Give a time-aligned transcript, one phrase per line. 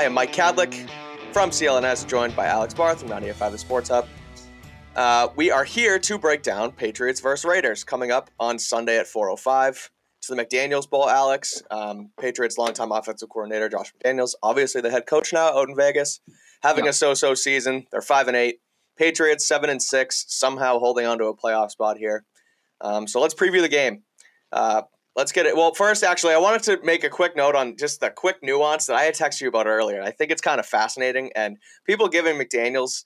[0.00, 0.88] I am Mike Kadlick
[1.30, 4.08] from CLNS, joined by Alex Barth from 98.5 The Sports Hub.
[4.96, 9.04] Uh, we are here to break down Patriots versus Raiders coming up on Sunday at
[9.06, 9.90] 4:05.
[10.22, 11.62] To the McDaniels Bowl, Alex.
[11.70, 16.20] Um, Patriots longtime offensive coordinator Josh McDaniels, obviously the head coach now out in Vegas,
[16.62, 16.90] having Yeah.
[16.90, 17.86] a so-so season.
[17.92, 18.62] They're five and eight.
[18.96, 22.24] Patriots seven and six, somehow holding on to a playoff spot here.
[22.80, 24.04] Um, so let's preview the game.
[24.50, 24.80] Uh,
[25.16, 25.56] let's get it.
[25.56, 28.86] Well, first, actually, I wanted to make a quick note on just the quick nuance
[28.86, 30.02] that I had texted you about earlier.
[30.02, 33.04] I think it's kind of fascinating, and people giving McDaniels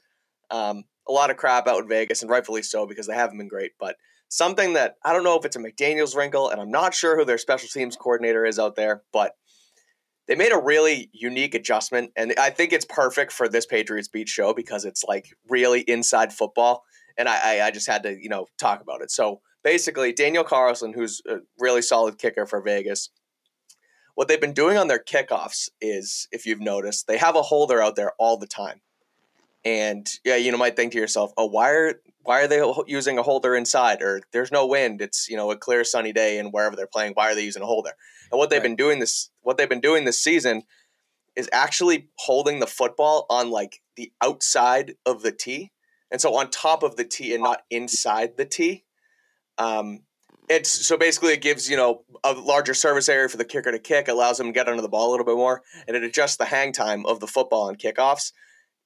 [0.50, 3.48] um, a lot of crap out in Vegas, and rightfully so because they haven't been
[3.48, 3.72] great.
[3.78, 3.96] But
[4.28, 7.24] something that I don't know if it's a McDaniels wrinkle, and I'm not sure who
[7.24, 9.32] their special teams coordinator is out there, but
[10.26, 14.28] they made a really unique adjustment, and I think it's perfect for this Patriots Beat
[14.28, 16.84] show because it's like really inside football,
[17.16, 19.10] and I, I, I just had to you know talk about it.
[19.10, 23.10] So basically, Daniel Carlson, who's a really solid kicker for Vegas,
[24.14, 27.82] what they've been doing on their kickoffs is, if you've noticed, they have a holder
[27.82, 28.80] out there all the time,
[29.64, 33.18] and yeah, you know might think to yourself, oh, why are why are they using
[33.18, 34.02] a holder inside?
[34.02, 35.00] Or there's no wind.
[35.00, 37.62] It's you know a clear sunny day, and wherever they're playing, why are they using
[37.62, 37.92] a holder?
[38.30, 38.64] And what they've Right.
[38.64, 40.62] been doing this what they've been doing this season
[41.34, 45.72] is actually holding the football on like the outside of the tee,
[46.10, 48.84] and so on top of the tee and not inside the tee.
[49.58, 50.00] Um,
[50.48, 53.78] it's so basically it gives you know a larger service area for the kicker to
[53.78, 56.36] kick, allows them to get under the ball a little bit more, and it adjusts
[56.36, 58.32] the hang time of the football on kickoffs.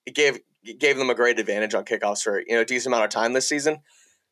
[0.06, 2.94] It gave it gave them a great advantage on kickoffs for you know a decent
[2.94, 3.78] amount of time this season.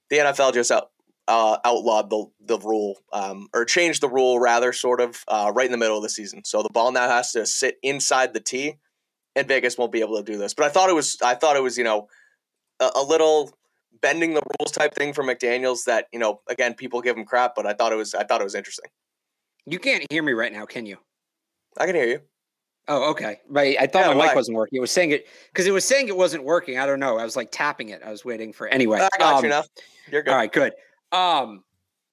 [0.09, 0.91] The NFL just out,
[1.27, 5.67] uh, outlawed the the rule um, or changed the rule rather, sort of uh, right
[5.67, 6.45] in the middle of the season.
[6.45, 8.77] So the ball now has to sit inside the tee,
[9.35, 10.55] and Vegas won't be able to do this.
[10.55, 12.09] But I thought it was I thought it was you know
[12.79, 13.57] a, a little
[14.01, 17.55] bending the rules type thing for McDaniels that you know again people give him crap,
[17.55, 18.91] but I thought it was I thought it was interesting.
[19.67, 20.97] You can't hear me right now, can you?
[21.79, 22.21] I can hear you.
[22.89, 23.41] Oh, okay.
[23.49, 23.77] Right.
[23.81, 24.77] I thought Yeah, my mic wasn't working.
[24.77, 26.79] It was saying it because it was saying it wasn't working.
[26.79, 27.19] I don't know.
[27.19, 28.01] I was like tapping it.
[28.05, 29.01] I was waiting for anyway.
[29.01, 29.65] I got you um, now.
[30.11, 30.31] You're good.
[30.31, 30.73] All right, good.
[31.11, 31.65] Um,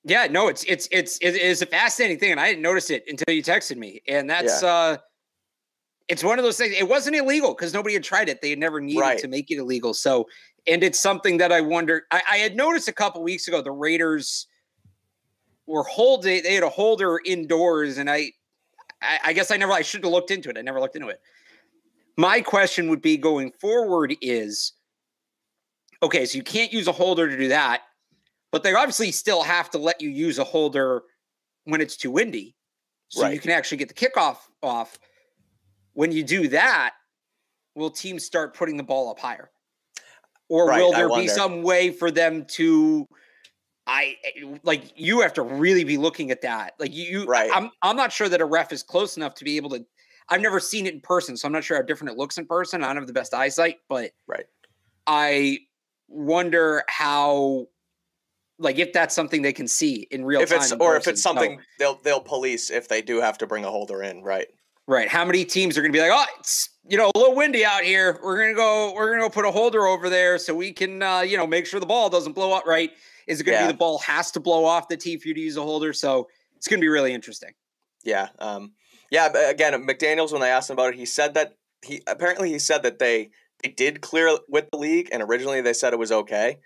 [0.03, 3.03] yeah, no, it's it's it's it is a fascinating thing, and I didn't notice it
[3.07, 4.97] until you texted me, and that's uh,
[6.07, 6.73] it's one of those things.
[6.77, 8.41] It wasn't illegal because nobody had tried it.
[8.41, 9.19] They had never needed Right.
[9.19, 9.93] to make it illegal.
[9.93, 10.27] So,
[10.67, 12.03] and it's something that I wonder.
[12.11, 14.47] I, I had noticed a couple weeks ago the Raiders
[15.65, 16.43] were holding.
[16.43, 18.31] They had a holder indoors, and I,
[19.01, 19.71] I, I guess I never.
[19.71, 20.57] I should have looked into it.
[20.57, 21.21] I never looked into it.
[22.17, 24.73] My question would be going forward is
[26.01, 27.81] okay, so you can't use a holder to do that,
[28.51, 31.03] but they obviously still have to let you use a holder
[31.63, 32.55] when it's too windy.
[33.07, 34.97] So you can actually get the kickoff off.
[35.93, 36.93] When you do that,
[37.75, 39.49] will teams start putting the ball up higher?
[40.49, 43.07] Or Right, will there be some way for them to
[43.85, 44.15] I
[44.63, 46.73] like you have to really be looking at that.
[46.79, 47.51] Like you, Right.
[47.53, 49.85] I'm I'm not sure that a ref is close enough to be able to
[50.29, 52.45] I've never seen it in person, so I'm not sure how different it looks in
[52.45, 52.83] person.
[52.83, 54.45] I don't have the best eyesight, but Right.
[55.05, 55.59] I
[56.07, 57.67] wonder how,
[58.57, 61.13] like, if that's something they can see in real If time, it's or if person.
[61.13, 61.63] it's So, something oh.
[61.77, 64.47] they'll they'll police if they do have to bring a holder in, right?
[64.87, 65.07] Right?
[65.07, 67.63] How many teams are going to be like, oh, it's you know a little windy
[67.63, 68.19] out here.
[68.21, 68.93] We're gonna go.
[68.93, 71.65] We're gonna go put a holder over there so we can, uh, you know, make
[71.65, 72.65] sure the ball doesn't blow up.
[72.65, 72.91] Right?
[73.25, 73.67] Is it going to Yeah.
[73.67, 75.93] be the ball has to blow off the tee for you to use a holder?
[75.93, 76.27] So
[76.57, 77.51] it's going to be really interesting.
[78.03, 78.27] Yeah.
[78.39, 78.73] Um,
[79.11, 79.29] yeah.
[79.29, 81.53] but Again, McDaniels when they asked him about it, he said that
[81.85, 83.29] he apparently he said that they
[83.63, 86.57] they did clear with the league, and originally they said it was okay,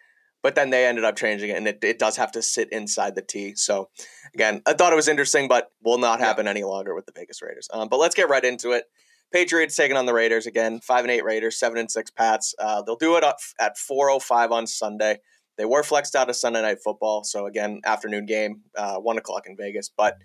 [0.41, 3.15] but then they ended up changing it, and it, it does have to sit inside
[3.15, 3.55] the tee.
[3.55, 3.89] So
[4.33, 6.27] again, I thought it was interesting, but will not Yeah.
[6.27, 7.67] happen any longer with the Vegas Raiders.
[7.73, 8.85] Um, but let's get right into it.
[9.31, 10.79] Patriots taking on the Raiders again.
[10.79, 12.55] Five and eight Raiders, seven and six Pats.
[12.57, 13.23] Uh, they'll do it
[13.59, 15.19] at four oh five on Sunday.
[15.57, 19.47] They were flexed out of Sunday Night Football, so again, afternoon game, uh, one o'clock
[19.47, 19.89] in Vegas.
[19.89, 20.17] But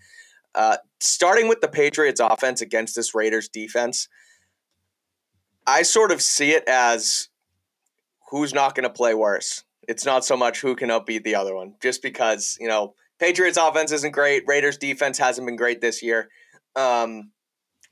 [0.55, 4.09] uh, starting with the Patriots offense against this Raiders defense,
[5.67, 7.29] I sort of see it as
[8.31, 9.65] who's not going to play worse.
[9.88, 13.59] It's not so much who can outbeat the other one, just because, you know, Patriots
[13.59, 14.44] offense isn't great.
[14.47, 16.28] Raiders defense hasn't been great this year.
[16.76, 17.32] Um,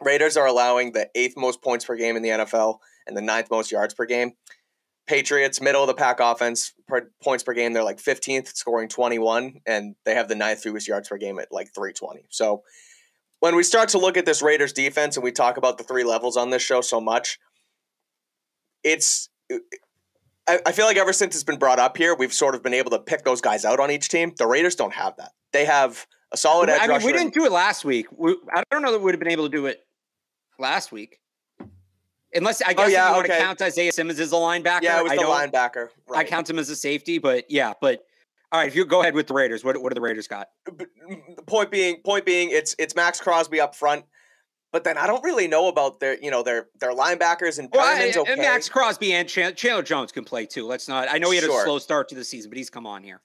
[0.00, 3.50] Raiders are allowing the eighth most points per game in the NFL and the ninth
[3.50, 4.32] most yards per game.
[5.06, 9.60] Patriots, middle of the pack offense, per, points per game, they're like 15th, scoring 21,
[9.66, 12.26] and they have the ninth fewest yards per game at like 320.
[12.30, 12.62] So
[13.40, 16.04] when we start to look at this Raiders defense and we talk about the three
[16.04, 17.38] levels on this show so much,
[18.84, 19.28] it's.
[20.50, 22.74] I, I feel like ever since it's been brought up here, we've sort of been
[22.74, 24.32] able to pick those guys out on each team.
[24.36, 25.32] The Raiders don't have that.
[25.52, 28.06] They have a solid edge I mean, we didn't do it last week.
[28.10, 29.86] We, I don't know that we would have been able to do it
[30.58, 31.20] last week.
[32.34, 34.36] Unless I oh, guess Oh, yeah, if you want to count Isaiah Simmons as a
[34.36, 34.82] linebacker.
[34.82, 35.88] yeah, it was I the linebacker.
[36.14, 38.04] I count him as a safety, but yeah, but
[38.52, 40.48] all right, if you go ahead with the Raiders, what what do the Raiders got?
[40.64, 40.88] but
[41.46, 44.04] point being, point being, it's it's Maxx Crosby up front.
[44.72, 47.84] But then I don't really know about their, you know, their their linebackers and Well,
[47.84, 48.32] I- okay.
[48.32, 50.66] and Maxx Crosby and Chan- Chandler Jones can play too.
[50.66, 51.08] Let's not.
[51.10, 51.60] I know he had Sure.
[51.60, 53.20] a slow start to the season, but he's come on here.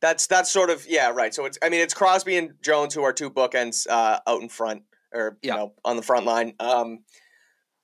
[0.00, 1.32] That's that's sort of yeah, right.
[1.34, 4.48] So it's I mean it's Crosby and Jones who are two bookends uh, out in
[4.48, 5.52] front or Yeah.
[5.54, 6.54] you know on the front line.
[6.60, 7.00] Um,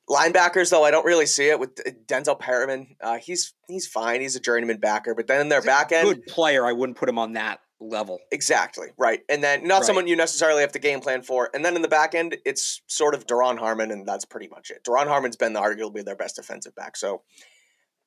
[0.08, 1.74] linebackers though I don't really see it with
[2.06, 2.96] Denzel Perryman.
[3.00, 4.20] Uh, he's he's fine.
[4.20, 6.66] He's a journeyman backer, but then in their He's back end, Good player.
[6.66, 8.18] I wouldn't put him on that level.
[8.30, 9.20] exactly right.
[9.28, 9.84] And then not Right.
[9.84, 11.50] someone you necessarily have to game plan for.
[11.54, 14.70] And then in the back end, it's sort of Duron Harmon, and that's pretty much
[14.70, 14.82] it.
[14.84, 16.96] Duron Harmon's been the, arguably their best defensive back.
[16.96, 17.22] So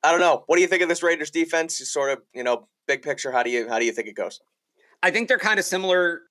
[0.03, 0.43] I don't know.
[0.47, 1.77] What do you think of this Raiders defense?
[1.91, 3.31] Sort of you know big picture.
[3.31, 4.39] How do you how do you think it goes?
[5.03, 6.21] I think they're kind of similar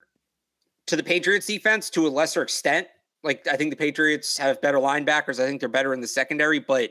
[0.87, 2.89] to the Patriots defense to a lesser extent.
[3.23, 5.41] Like I think the Patriots have better linebackers.
[5.41, 6.91] I think they're better in the secondary, but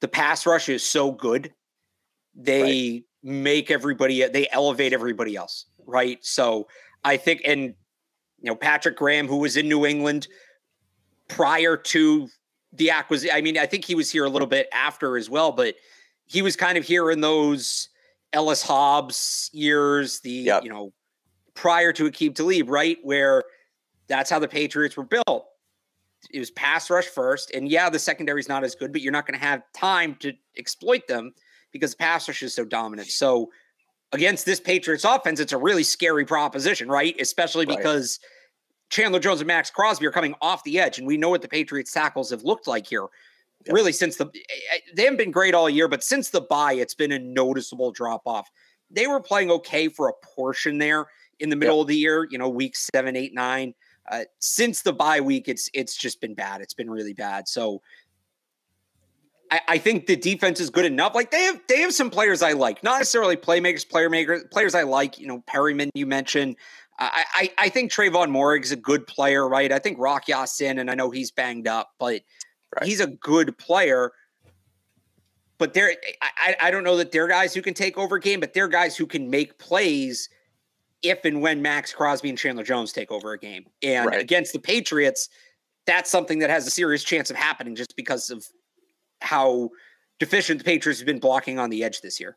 [0.00, 1.52] the pass rush is so good.
[2.34, 6.18] They make everybody they elevate everybody else, right?
[6.24, 6.68] So
[7.04, 7.74] I think and you
[8.50, 10.28] know Patrick Graham who was in New England
[11.28, 12.28] prior to
[12.72, 13.34] the acquisition.
[13.34, 15.74] I mean, I think he was here a little bit after as well, but
[16.26, 17.88] he was kind of here in those
[18.32, 20.64] Ellis Hobbs years, the Yep.
[20.64, 20.92] you know
[21.54, 22.98] prior to Aqib Talib, right?
[23.02, 23.44] Where
[24.08, 25.46] that's how the Patriots were built.
[26.30, 29.12] It was pass rush first, and yeah, the secondary is not as good, but you're
[29.12, 31.32] not going to have time to exploit them
[31.72, 33.08] because the pass rush is so dominant.
[33.08, 33.50] So
[34.16, 37.14] against this Patriots offense, it's a really scary proposition, right?
[37.20, 37.76] Especially Right.
[37.76, 38.18] because
[38.90, 41.48] Chandler Jones and Maxx Crosby are coming off the edge, and we know what the
[41.48, 43.06] Patriots tackles have looked like here.
[43.66, 43.74] Yep.
[43.74, 44.30] Really, since the
[44.94, 48.22] they haven't been great all year, but since the bye, it's been a noticeable drop
[48.26, 48.48] off.
[48.90, 51.06] They were playing okay for a portion there
[51.40, 53.74] in the middle of the year, you know, week seven, eight, nine.
[54.08, 56.60] Uh, since the bye week, it's it's just been bad.
[56.60, 57.48] It's been really bad.
[57.48, 57.82] So
[59.50, 61.14] I, I think the defense is good enough.
[61.14, 64.74] Like they have they have some players I like, not necessarily playmakers, player makers, players
[64.74, 65.18] I like.
[65.18, 66.56] You know, Perryman you mentioned.
[66.98, 69.70] I I, I think Tre'von Moehrig's a good player, right?
[69.70, 72.22] I think Rock Ya-Sin, and I know he's banged up, but
[72.74, 72.88] Right.
[72.88, 74.12] he's a good player.
[75.58, 78.20] But they're I, I I don't know that they're guys who can take over a
[78.20, 80.28] game, but they're guys who can make plays
[81.02, 83.64] if and when Maxx Crosby and Chandler Jones take over a game.
[83.82, 84.20] And Right.
[84.20, 85.28] against the Patriots,
[85.86, 88.44] that's something that has a serious chance of happening just because of
[89.20, 89.70] how
[90.18, 92.36] deficient the Patriots have been blocking on the edge this year.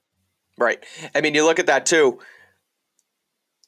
[0.58, 0.84] Right.
[1.16, 2.20] I mean, you look at that too.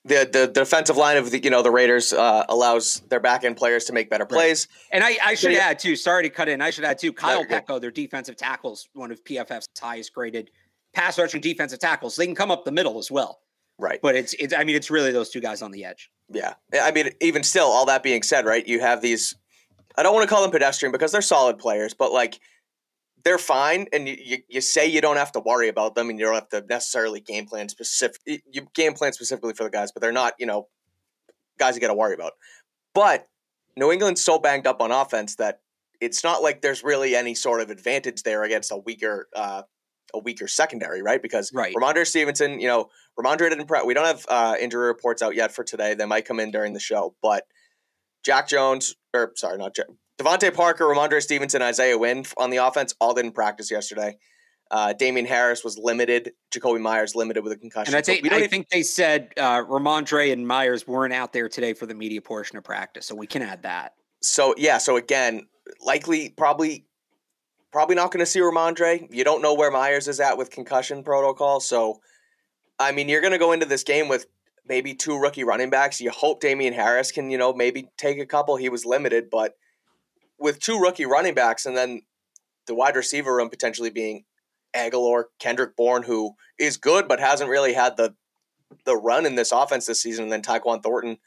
[0.03, 3.55] The the defensive line of the you know the Raiders uh, allows their back end
[3.55, 4.67] players to make better plays.
[4.91, 5.59] And I, I should Yeah.
[5.69, 7.81] add too, sorry to cut in, I should add too, Kyle good.
[7.81, 10.49] Their defensive tackles, one of PFF's highest graded
[10.93, 12.15] pass rushing defensive tackles.
[12.15, 13.41] They can come up the middle as well.
[13.77, 13.99] Right.
[14.01, 16.09] But it's it's I mean, it's really those two guys on the edge.
[16.29, 16.55] Yeah.
[16.81, 18.65] I mean, even still, all that being said, right?
[18.67, 19.35] You have these.
[19.95, 22.39] I don't want to call them pedestrian because they're solid players, but like
[23.23, 26.19] they're fine, and you, you, you say you don't have to worry about them, and
[26.19, 28.21] you don't have to necessarily game plan specific.
[28.25, 30.67] You game plan specifically for the guys, but they're not you know
[31.57, 32.33] guys you got to worry about.
[32.93, 33.27] But
[33.77, 35.61] New England's so banged up on offense that
[35.99, 39.63] it's not like there's really any sort of advantage there against a weaker uh,
[40.13, 41.21] a weaker secondary, right?
[41.21, 41.73] Because Right.
[41.73, 45.53] Rhamondre Stevenson, you know, Rhamondre didn't pre- we don't have uh, injury reports out yet
[45.53, 45.93] for today.
[45.93, 47.45] They might come in during the show, but
[48.23, 52.93] Jack Jones, or sorry, not Jack, DeVante Parker, Rhamondre Stevenson, Isaiah Wynn on the offense
[52.99, 54.17] all didn't practice yesterday.
[54.69, 56.31] Uh, Damien Harris was limited.
[56.51, 57.93] Jakobi Meyers limited with a concussion.
[57.93, 60.87] And I So think we don't I even- think they said uh Rhamondre and Meyers
[60.87, 63.05] weren't out there today for the media portion of practice.
[63.05, 63.93] So we can add that.
[64.21, 65.47] so yeah, so again,
[65.81, 66.85] likely probably
[67.73, 69.07] probably not going to see Rhamondre.
[69.13, 71.99] You don't know where Meyers is at with concussion protocol, so
[72.79, 74.25] I mean, you're going to go into this game with
[74.65, 75.99] maybe two rookie running backs.
[75.99, 78.55] You hope Damien Harris can, you know, maybe take a couple.
[78.55, 79.55] He was limited, but
[80.41, 82.01] with two rookie running backs and then
[82.67, 84.25] the wide receiver room potentially being
[84.75, 88.15] Agholor, Kendrick Bourne, who is good but hasn't really had the
[88.85, 91.17] the run in this offense this season, and then Tyquan Thornton.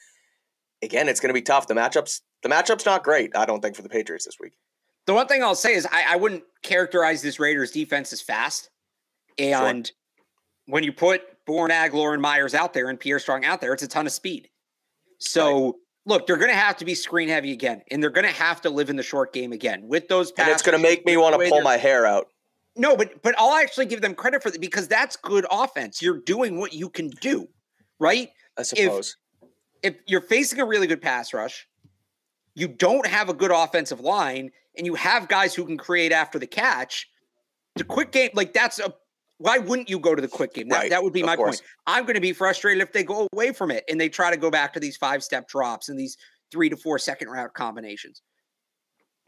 [0.82, 1.66] Again, it's going to be tough.
[1.66, 3.36] The matchups, the matchups, not great.
[3.36, 4.52] I don't think for the Patriots this week.
[5.06, 8.70] The one thing I'll say is I, I wouldn't characterize this Raiders defense as fast.
[9.38, 9.90] And
[10.66, 13.82] when you put Bourne, Agholor, and Meyers out there and Pierre Strong out there, it's
[13.82, 14.48] a ton of speed.
[15.18, 18.32] So look, they're going to have to be screen heavy again, and they're going to
[18.32, 20.32] have to live in the short game again with those.
[20.38, 22.28] And it's going to make me want to pull my hair out.
[22.76, 26.02] No, but but I'll actually give them credit for that because that's good offense.
[26.02, 27.48] You're doing what you can do,
[28.00, 28.30] right?
[28.58, 29.16] I suppose.
[29.82, 31.68] If you're facing a really good pass rush,
[32.54, 36.38] you don't have a good offensive line, and you have guys who can create after
[36.38, 37.08] the catch.
[37.76, 38.94] The quick game, like that's a
[39.38, 40.68] why wouldn't you go to the quick game?
[40.68, 41.60] That, Right, that would be of my course.
[41.60, 41.70] point.
[41.86, 44.36] I'm going to be frustrated if they go away from it and they try to
[44.36, 46.16] go back to these five step drops and these
[46.50, 48.22] three to four second route combinations.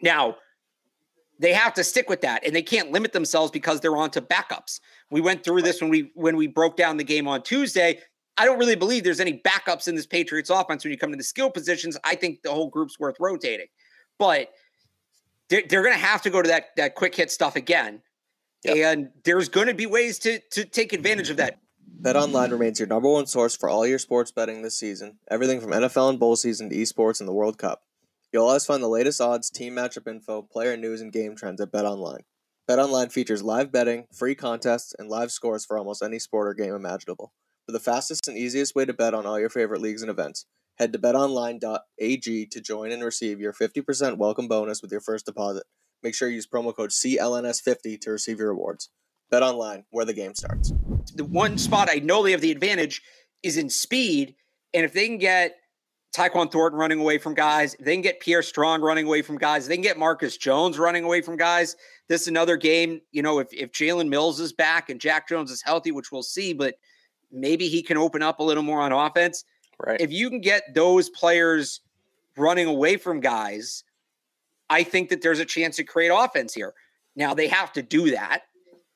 [0.01, 0.37] Now,
[1.39, 4.23] they have to stick with that and they can't limit themselves because they're on to
[4.23, 4.81] backups.
[5.11, 8.01] We went through this when we when we broke down the game on Tuesday.
[8.39, 11.17] I don't really believe there's any backups in this Patriots offense when you come to
[11.17, 11.97] the skill positions.
[12.05, 13.67] I think the whole group's worth rotating.
[14.19, 14.51] But
[15.49, 18.03] they're, they're going to have to go to that that quick hit stuff again,
[18.65, 18.77] yep.
[18.77, 21.59] and there's going to be ways to to take advantage of that.
[22.01, 25.19] BetOnline remains your number one source for all your sports betting this season.
[25.31, 27.83] Everything from NFL and bowl season to esports and the World Cup.
[28.33, 31.73] You'll always find the latest odds, team matchup info, player news, and game trends at
[31.73, 32.21] BetOnline.
[32.69, 36.75] BetOnline features live betting, free contests, and live scores for almost any sport or game
[36.75, 37.33] imaginable.
[37.65, 40.47] For the fastest and easiest way to bet on all your favorite leagues and events,
[40.79, 45.65] head to betonline.ag to join and receive your 50% welcome bonus with your first deposit.
[46.03, 48.91] Make sure you use promo code CLNS50 to receive your rewards.
[49.31, 50.73] Bet online, where the game starts.
[51.15, 53.03] The one spot I know they have the advantage
[53.43, 54.37] is in speed,
[54.73, 55.57] and if they can get
[56.17, 59.67] Tyquan Thornton running away from guys, they can get Pierre Strong running away from guys,
[59.67, 61.76] they can get Marcus Jones running away from guys.
[62.09, 65.50] This is another game, you know, if, if Jalen Mills is back and Jack Jones
[65.50, 66.76] is healthy, which we'll see, but
[67.33, 69.45] maybe he can open up a little more on offense.
[69.85, 70.00] Right.
[70.00, 71.81] If you can get those players
[72.37, 73.85] running away from guys,
[74.68, 76.75] I think that there's a chance to create offense here.
[77.14, 78.42] Now they have to do that.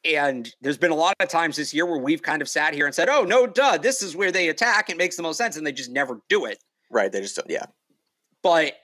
[0.04, 2.86] And there's been a lot of times this year where we've kind of sat here
[2.86, 4.88] and said, oh, no, duh, this is where they attack.
[4.88, 5.56] It makes the most sense.
[5.56, 6.58] And they just never do it.
[6.90, 7.12] Right.
[7.12, 7.66] They just don't, yeah.
[8.42, 8.74] But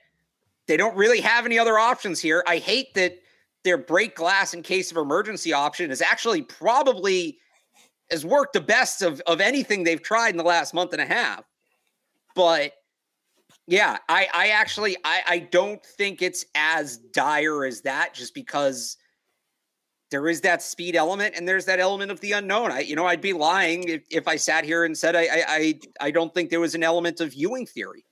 [0.69, 2.45] they don't really have any other options here.
[2.47, 3.19] I hate that
[3.65, 7.39] their break glass in case of emergency option is actually probably
[8.11, 11.07] has worked the best of, of anything they've tried in the last month and a
[11.07, 11.43] half.
[12.35, 12.73] But
[13.67, 18.97] yeah, I, I actually I, I don't think it's as dire as that just because
[20.11, 22.71] there is that speed element and there's that element of the unknown.
[22.71, 25.81] I, you know, I'd be lying if, if I sat here and said I, I,
[26.01, 28.05] I, don't think there was an element of Ewing theory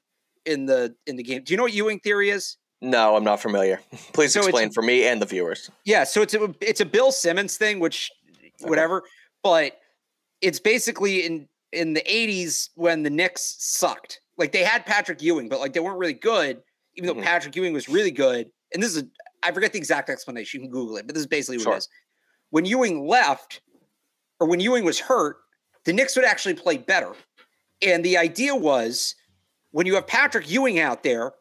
[0.44, 1.42] in the in the game.
[1.44, 2.56] Do you know what Ewing theory is?
[2.80, 3.80] No, I'm not familiar.
[4.12, 5.70] Please so explain for me and the viewers.
[5.84, 8.11] Yeah, so it's a it's a Bill Simmons thing, which
[8.62, 9.08] whatever, okay.
[9.42, 9.78] but
[10.40, 14.20] it's basically in in the 80s when the Knicks sucked.
[14.36, 16.62] Like they had Patrick Ewing, but like they weren't really good,
[16.94, 17.22] even though mm-hmm.
[17.22, 18.50] Patrick Ewing was really good.
[18.72, 19.04] And this is
[19.42, 20.60] I forget the exact explanation.
[20.60, 21.74] You can Google it, but this is basically what sure.
[21.74, 21.88] it is.
[22.50, 23.60] When Ewing left,
[24.40, 25.36] or when Ewing was hurt,
[25.84, 27.12] the Knicks would actually play better.
[27.82, 29.14] And the idea was
[29.72, 31.32] when you have Patrick Ewing out there,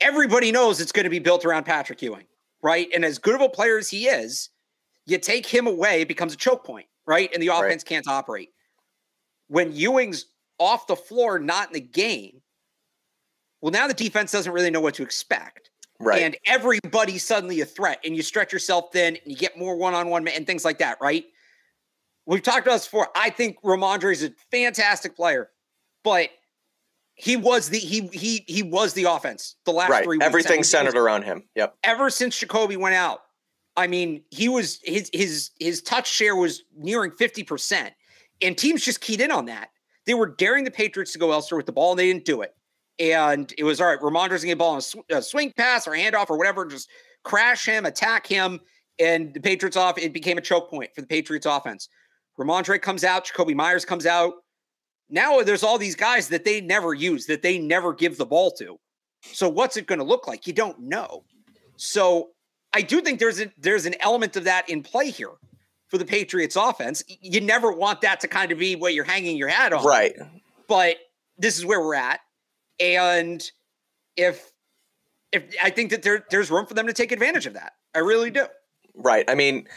[0.00, 2.26] everybody knows it's going to be built around Patrick Ewing,
[2.62, 2.88] right?
[2.94, 4.50] And as good of a player as he is,
[5.06, 7.30] you take him away, it becomes a choke point, right?
[7.32, 7.86] And the offense right.
[7.86, 8.50] can't operate.
[9.48, 10.26] When Ewing's
[10.58, 12.40] off the floor, not in the game,
[13.60, 15.70] well, now the defense doesn't really know what to expect.
[16.00, 16.22] Right.
[16.22, 20.28] And everybody's suddenly a threat, and you stretch yourself thin, and you get more one-on-one
[20.28, 21.24] and things like that, right?
[22.26, 23.08] We've talked about this before.
[23.14, 25.50] I think Rhamondre is a fantastic player,
[26.02, 26.30] but
[27.14, 30.04] he was the he he he was the offense the last right.
[30.04, 30.26] three weeks.
[30.26, 31.44] Everything centered around him.
[31.54, 31.76] Yep.
[31.84, 33.20] Ever since Jakobi went out,
[33.76, 37.90] I mean, he was his his his touch share was nearing 50%.
[38.42, 39.70] And teams just keyed in on that.
[40.06, 42.42] They were daring the Patriots to go elsewhere with the ball, and they didn't do
[42.42, 42.54] it
[42.98, 44.00] and it was all right.
[44.00, 46.88] Rhamondre's gonna get ball on a, sw- a, swing pass or handoff or whatever, just
[47.24, 48.60] crash him, attack him,
[48.98, 49.98] and the Patriots off.
[49.98, 51.88] It became a choke point for the Patriots offense.
[52.38, 54.34] Rhamondre comes out, Jakobi Meyers comes out.
[55.10, 58.50] Now there's all these guys that they never use, that they never give the ball
[58.52, 58.78] to.
[59.22, 60.46] So what's it going to look like?
[60.46, 61.24] You don't know.
[61.76, 62.30] So
[62.72, 65.32] I do think there's a there's an element of that in play here
[65.94, 67.04] for the Patriots offense.
[67.06, 69.84] You never want that to kind of be what you're hanging your hat on.
[69.84, 70.12] Right.
[70.66, 70.96] But
[71.38, 72.18] this is where we're at.
[72.80, 73.48] And
[74.16, 74.50] if
[75.30, 77.74] if I think that there there's room for them to take advantage of that.
[77.94, 78.46] I really do.
[78.96, 79.24] Right.
[79.28, 79.68] I mean,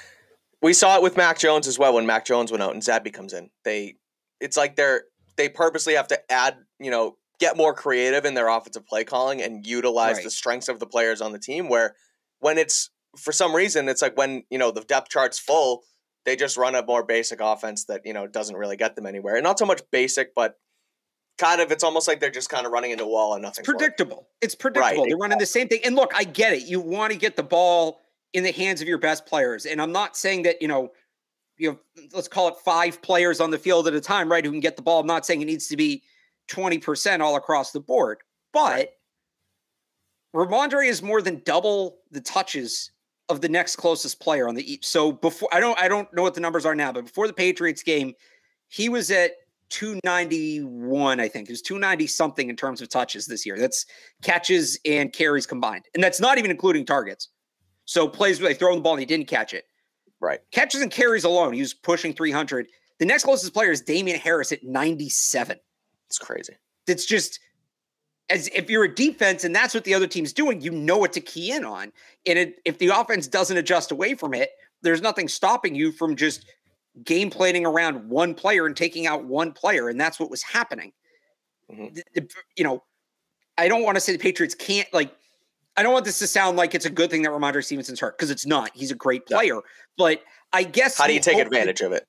[0.63, 3.13] we saw it with Mac Jones as well when Mac Jones went out and Zappe
[3.13, 3.51] comes in.
[3.63, 3.97] They
[4.39, 5.03] it's like they're
[5.35, 9.39] they purposely have to add, you know, get more creative in their offensive play calling
[9.39, 10.23] and utilize right.
[10.23, 11.95] the strengths of the players on the team where
[12.39, 15.83] when it's for some reason it's like when, you know, the depth chart's full,
[16.27, 19.35] they just run a more basic offense that, you know, doesn't really get them anywhere.
[19.35, 20.59] And not so much basic, but
[21.37, 23.61] kind of it's almost like they're just kind of running into a wall and nothing.
[23.61, 24.27] It's predictable.
[24.41, 25.03] It's predictable.
[25.03, 25.07] Right.
[25.07, 25.79] They're running the same thing.
[25.85, 26.63] And look, I get it.
[26.63, 28.01] You want to get the ball
[28.33, 29.65] in the hands of your best players.
[29.65, 30.91] And I'm not saying that, you know,
[31.57, 31.79] you know,
[32.13, 34.43] let's call it five players on the field at a time, right?
[34.43, 34.99] Who can get the ball.
[34.99, 36.03] I'm not saying it needs to be
[36.51, 38.17] 20% all across the board,
[38.51, 38.89] but right.
[40.35, 42.91] Rhamondre is more than double the touches
[43.29, 44.85] of the next closest player on the east.
[44.85, 47.33] So before I don't I don't know what the numbers are now, but before the
[47.33, 48.13] Patriots game,
[48.67, 49.31] he was at
[49.69, 51.49] 291, I think.
[51.49, 53.57] It was 290 something in terms of touches this year.
[53.57, 53.85] That's
[54.21, 55.85] catches and carries combined.
[55.93, 57.29] And that's not even including targets.
[57.85, 59.65] So plays where they throw the ball and he didn't catch it.
[60.19, 60.39] Right.
[60.51, 62.67] Catches and carries alone, he was pushing 300.
[62.99, 65.57] The next closest player is Damien Harris at 97.
[66.07, 66.53] It's crazy.
[66.87, 67.39] It's just
[68.29, 71.13] as if you're a defense and that's what the other team's doing, you know what
[71.13, 71.91] to key in on.
[72.25, 74.49] And it, if the offense doesn't adjust away from it,
[74.81, 76.45] there's nothing stopping you from just
[77.03, 80.91] game planning around one player and taking out one player, and that's what was happening.
[81.71, 82.25] Mm-hmm.
[82.55, 82.83] You know,
[83.57, 85.13] I don't want to say the Patriots can't like.
[85.75, 88.17] I don't want this to sound like it's a good thing that Rhamondre Stevenson's hurt
[88.17, 88.71] because it's not.
[88.73, 89.61] He's a great player, no.
[89.97, 92.07] but I guess how do you take advantage that, of it?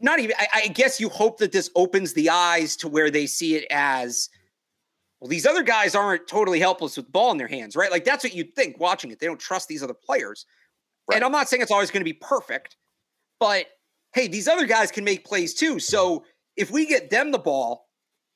[0.00, 0.34] Not even.
[0.38, 3.66] I, I guess you hope that this opens the eyes to where they see it
[3.70, 4.30] as
[5.22, 7.92] well, these other guys aren't totally helpless with ball in their hands, right?
[7.92, 9.20] Like that's what you'd think watching it.
[9.20, 10.46] They don't trust these other players.
[11.08, 11.14] Right.
[11.14, 12.76] And I'm not saying it's always going to be perfect,
[13.38, 13.66] but
[14.14, 15.78] hey, these other guys can make plays too.
[15.78, 16.24] So
[16.56, 17.86] if we get them the ball,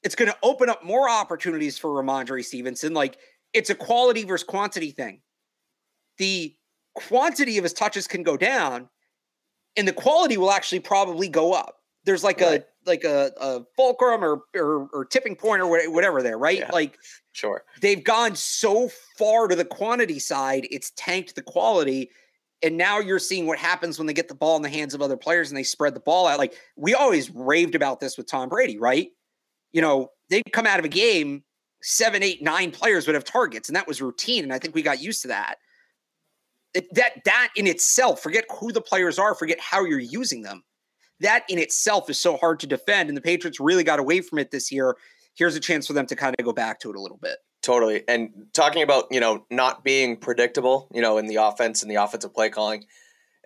[0.04, 2.94] it's going to open up more opportunities for Rhamondre Stevenson.
[2.94, 3.18] Like
[3.52, 5.22] it's a quality versus quantity thing.
[6.18, 6.54] The
[6.94, 8.88] quantity of his touches can go down,
[9.76, 11.78] and the quality will actually probably go up.
[12.04, 12.60] There's like right.
[12.60, 16.60] a like a, a fulcrum or, or, or tipping point or whatever there, right?
[16.60, 16.98] Yeah, like
[17.32, 17.64] sure.
[17.80, 18.88] They've gone so
[19.18, 22.10] far to the quantity side, it's tanked the quality.
[22.62, 25.02] And now you're seeing what happens when they get the ball in the hands of
[25.02, 26.38] other players and they spread the ball out.
[26.38, 29.10] Like we always raved about this with Tom Brady, right?
[29.72, 31.44] You know, they'd come out of a game,
[31.82, 34.42] seven, eight, nine players would have targets, and that was routine.
[34.42, 35.56] And I think we got used to that.
[36.72, 40.62] It, that that in itself, forget who the players are, forget how you're using them
[41.20, 43.08] that in itself is so hard to defend.
[43.08, 44.96] And the Patriots really got away from it this year.
[45.34, 47.38] Here's a chance for them to kind of go back to it a little bit.
[47.62, 48.04] Totally.
[48.06, 51.96] And talking about, you know, not being predictable, you know, in the offense and the
[51.96, 52.84] offensive play calling,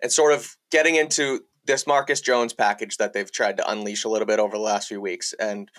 [0.01, 4.09] and sort of getting into this Marcus Jones package that they've tried to unleash a
[4.09, 5.33] little bit over the last few weeks.
[5.39, 5.69] And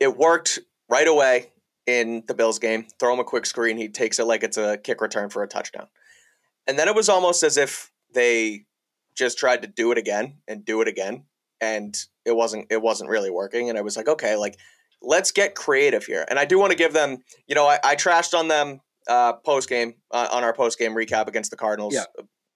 [0.00, 0.58] it worked
[0.88, 1.52] right away
[1.86, 2.86] in the Bills game.
[2.98, 5.48] Throw him a quick screen, he takes it like it's a kick return for a
[5.48, 5.86] touchdown.
[6.66, 8.64] And then it was almost as if they
[9.14, 11.24] just tried to do it again and do it again
[11.60, 14.58] and it wasn't it wasn't really working and i was like okay like
[15.02, 17.96] let's get creative here and i do want to give them you know i, I
[17.96, 21.94] trashed on them uh, post game uh, on our post game recap against the cardinals
[21.94, 22.04] yeah.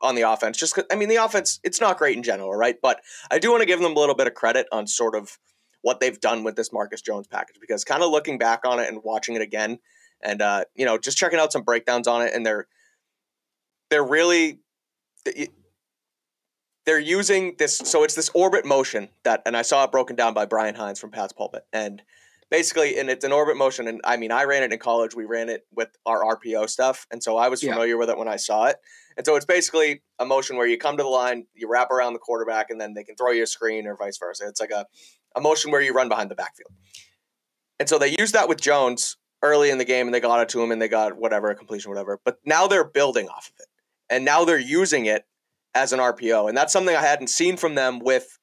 [0.00, 3.00] on the offense just i mean the offense it's not great in general right but
[3.30, 5.38] i do want to give them a little bit of credit on sort of
[5.82, 8.88] what they've done with this marcus jones package because kind of looking back on it
[8.88, 9.78] and watching it again
[10.22, 12.66] and uh, you know just checking out some breakdowns on it and they're
[13.90, 14.58] they're really
[16.88, 20.32] they're using this so it's this orbit motion that and I saw it broken down
[20.32, 21.66] by Brian Hines from Pat's Pulpit.
[21.70, 22.00] And
[22.50, 25.26] basically and it's an orbit motion and I mean I ran it in college, we
[25.26, 27.06] ran it with our RPO stuff.
[27.10, 27.98] And so I was familiar yeah.
[27.98, 28.76] with it when I saw it.
[29.18, 32.14] And so it's basically a motion where you come to the line, you wrap around
[32.14, 34.46] the quarterback, and then they can throw you a screen or vice versa.
[34.48, 34.86] It's like a,
[35.36, 36.70] a motion where you run behind the backfield.
[37.78, 40.48] And so they used that with Jones early in the game and they got it
[40.50, 42.18] to him and they got whatever, a completion, whatever.
[42.24, 43.66] But now they're building off of it.
[44.08, 45.26] And now they're using it
[45.78, 46.49] as an RPO.
[46.49, 48.38] And that's something I hadn't seen from them with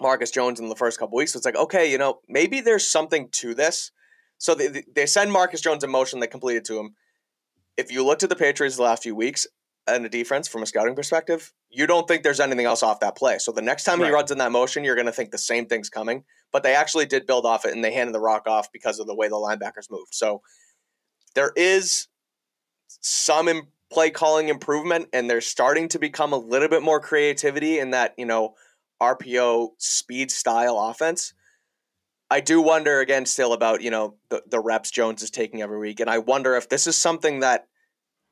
[0.00, 1.32] Marcus Jones in the first couple weeks.
[1.32, 3.92] So it's like, okay, you know, maybe there's something to this.
[4.38, 6.94] So they, they send Marcus Jones in motion, they completed to him.
[7.76, 9.46] If you looked at the Patriots the last few weeks
[9.86, 13.16] and the defense from a scouting perspective, you don't think there's anything else off that
[13.16, 13.38] play.
[13.38, 14.06] So the next time right.
[14.06, 16.24] he runs in that motion, you're going to think the same thing's coming.
[16.52, 19.06] But they actually did build off it and they handed the rock off because of
[19.06, 20.14] the way the linebackers moved.
[20.14, 20.42] So
[21.34, 22.08] there is
[23.00, 27.90] some play calling improvement and they're starting to become a little bit more creativity in
[27.90, 28.54] that, you know,
[29.02, 31.34] RPO speed style offense.
[32.30, 35.78] I do wonder again still about, you know, the, the reps Jones is taking every
[35.78, 35.98] week.
[35.98, 37.66] And I wonder if this is something that,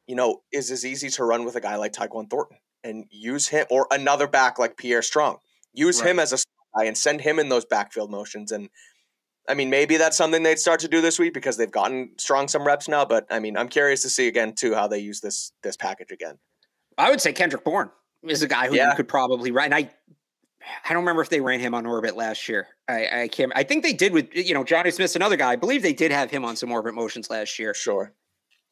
[0.07, 3.49] you know, is as easy to run with a guy like Tyquan Thornton and use
[3.49, 5.39] him or another back like Pierre Strong.
[5.73, 6.11] Use right.
[6.11, 6.39] him as a
[6.77, 8.69] guy and send him in those backfield motions and
[9.49, 12.49] I mean, maybe that's something they'd start to do this week because they've gotten strong
[12.49, 13.05] some reps now.
[13.05, 16.11] But I mean, I'm curious to see again too how they use this this package
[16.11, 16.39] again.
[16.99, 17.91] I would say Kendrick Bourne
[18.23, 18.95] is a guy who yeah.
[18.95, 19.73] could probably run.
[19.73, 19.91] I
[20.85, 22.69] I don't remember if they ran him on orbit last year.
[22.89, 23.53] I, I can't.
[23.55, 25.53] I think they did with you know Jonnu Smith's another guy.
[25.53, 27.73] I believe they did have him on some orbit motions last year.
[27.73, 28.13] Sure.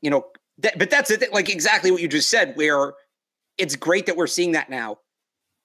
[0.03, 0.27] You know,
[0.59, 1.33] that, but that's it.
[1.33, 2.55] Like exactly what you just said.
[2.57, 2.93] Where
[3.57, 4.99] it's great that we're seeing that now.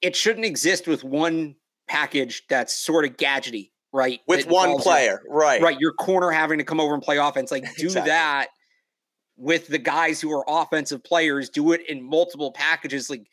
[0.00, 1.54] It shouldn't exist with one
[1.86, 4.20] package that's sort of gadgety right?
[4.26, 5.60] With one player, right?
[5.60, 5.78] Right.
[5.78, 7.50] Your corner having to come over and play offense.
[7.50, 8.10] Like do exactly.
[8.10, 8.48] that
[9.36, 11.48] with the guys who are offensive players.
[11.48, 13.10] Do it in multiple packages.
[13.10, 13.26] Like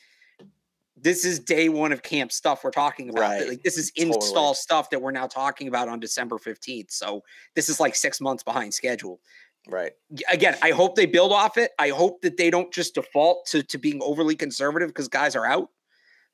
[1.01, 3.21] this is day one of camp stuff we're talking about.
[3.21, 3.47] Right.
[3.47, 4.55] Like this is install totally.
[4.55, 6.91] stuff that we're now talking about on December 15th.
[6.91, 7.23] So
[7.55, 9.19] this is like six months behind schedule.
[9.67, 9.91] Right.
[10.31, 11.71] Again, I hope they build off it.
[11.77, 15.45] I hope that they don't just default to, to being overly conservative because guys are
[15.45, 15.69] out.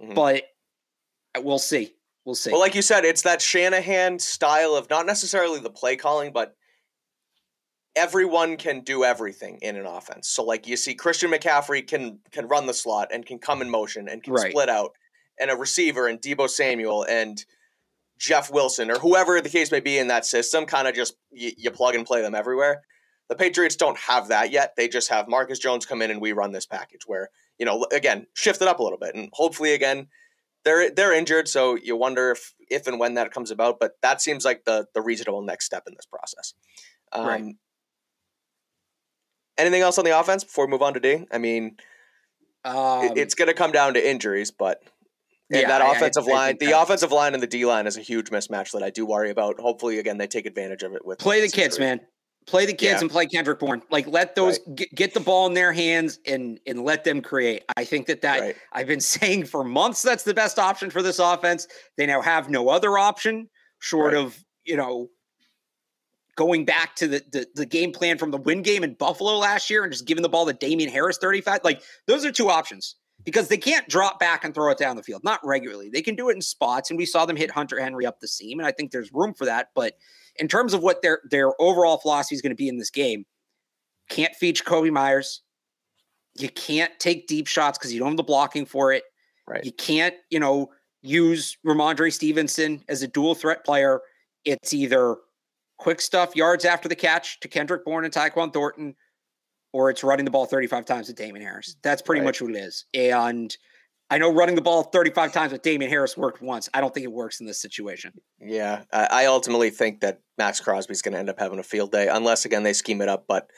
[0.02, 0.14] Mm-hmm.
[0.14, 0.44] But
[1.42, 1.94] we'll see.
[2.26, 2.52] We'll see.
[2.52, 6.56] Well, like you said, it's that Shanahan style of not necessarily the play calling, but
[7.96, 10.28] everyone can do everything in an offense.
[10.28, 13.70] So like you see Christian McCaffrey can can run the slot and can come in
[13.70, 14.52] motion and can right.
[14.52, 14.92] split out
[15.40, 17.46] and a receiver and Deebo Samuel and
[18.18, 21.52] Jeff Wilson or whoever the case may be in that system kind of just you,
[21.58, 22.82] you plug and play them everywhere.
[23.30, 24.74] The Patriots don't have that yet.
[24.76, 27.86] They just have Marcus Jones come in and we run this package where, you know,
[27.92, 30.08] again, shift it up a little bit and hopefully again
[30.66, 33.80] they're they're injured, so you wonder if if and when that comes about.
[33.80, 36.54] But that seems like the the reasonable next step in this process.
[37.14, 37.56] Um, right.
[39.58, 41.26] Anything else on the offense before we move on to D?
[41.32, 41.78] I mean,
[42.66, 44.82] Um, it- it's going to come down to injuries, but
[45.52, 47.86] and yeah, that I- I- offensive I line, the offensive line and the D line
[47.88, 49.60] is a huge mismatch that I do worry about.
[49.60, 52.02] Hopefully, again, they take advantage of it with play the kids, man.
[52.48, 53.02] Play the kids Yeah.
[53.02, 53.82] and play Kendrick Bourne.
[53.90, 57.64] Like let those get, get the ball in their hands and and let them create.
[57.76, 58.56] I think that that Right.
[58.72, 61.68] I've been saying for months that's the best option for this offense.
[61.98, 64.24] They now have no other option short Right.
[64.24, 65.10] of you know
[66.36, 69.70] going back to the, the the game plan from the win game in Buffalo last
[69.70, 71.62] year and just giving the ball to Damien Harris 35.
[71.64, 75.04] Like those are two options because they can't drop back and throw it down the
[75.04, 75.90] field, not regularly.
[75.90, 78.28] They can do it in spots, and we saw them hit Hunter Henry up the
[78.28, 79.70] seam, and I think there's room for that.
[79.74, 79.94] But
[80.38, 83.26] in terms of what their their overall philosophy is going to be in this game,
[84.10, 85.42] can't feature Kobe Meyers.
[86.38, 89.04] You can't take deep shots because you don't have the blocking for it.
[89.48, 89.64] Right.
[89.64, 90.70] You can't, you know,
[91.02, 94.02] use Rhamondre Stevenson as a dual threat player.
[94.44, 95.16] It's either
[95.78, 98.96] quick stuff, yards after the catch to Kendrick Bourne and Tyquan Thornton,
[99.72, 101.76] or it's running the ball 35 times to Damon Harris.
[101.84, 102.26] That's pretty Right.
[102.26, 102.86] much what it is.
[102.94, 103.56] And
[104.10, 106.70] I know running the ball 35 times with Damon Harris worked once.
[106.74, 108.14] I don't think it works in this situation.
[108.40, 112.08] Yeah, I, ultimately think that Maxx Crosby's going to end up having a field day,
[112.08, 113.26] unless again they scheme it up.
[113.28, 113.50] But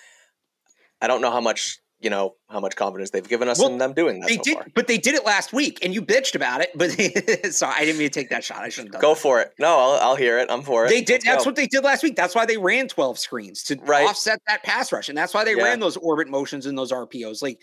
[1.01, 3.77] I don't know how much you know how much confidence they've given us Well, in
[3.79, 4.67] them doing that They so did, far.
[4.75, 6.69] but they did it last week, and you bitched about it.
[6.75, 6.91] But
[7.53, 8.59] sorry, I didn't mean to take that shot.
[8.59, 9.51] I shouldn't have done Go for it.
[9.59, 10.49] No, I'll, I'll hear it.
[10.49, 10.89] I'm for it.
[10.89, 11.23] They did.
[11.23, 11.49] Let's That's go.
[11.49, 12.15] what they did last week.
[12.15, 14.07] That's why they ran 12 screens to Right.
[14.07, 15.09] offset that pass rush.
[15.09, 15.63] And that's why they Yeah.
[15.63, 17.41] ran those orbit motions and those RPOs.
[17.41, 17.61] Like,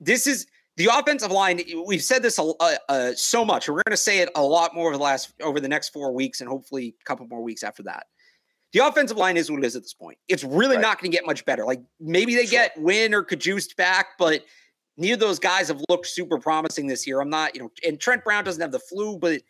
[0.00, 1.60] this is the offensive line.
[1.86, 2.52] We've said this a,
[2.88, 3.68] uh, so much.
[3.68, 6.12] We're going to say it a lot more over the last, over the next four
[6.12, 8.06] weeks and hopefully a couple more weeks after that.
[8.72, 10.18] The offensive line is what it is at this point.
[10.26, 10.82] It's really Right.
[10.82, 11.64] not going to get much better.
[11.64, 12.50] Like, maybe they Sure.
[12.50, 14.42] get Wynn or Cajuste back, but
[14.96, 17.20] neither of those guys have looked super promising this year.
[17.20, 19.42] I'm not, you know, and Trent Brown doesn't have the flu, but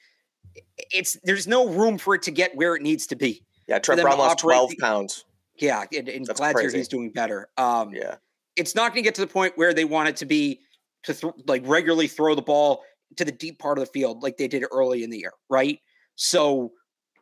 [0.93, 3.43] it's there's no room for it to get where it needs to be.
[3.67, 5.25] Yeah, Trent Brown lost 12 the- pounds.
[5.57, 7.49] Yeah, and, and glad to hear he's doing better.
[7.57, 8.17] Um, Yeah,
[8.57, 10.61] it's not going to get to the point where they want it to be
[11.05, 12.83] to th- like regularly throw the ball
[13.17, 15.79] to the deep part of the field like they did early in the year, right?
[16.17, 16.73] So,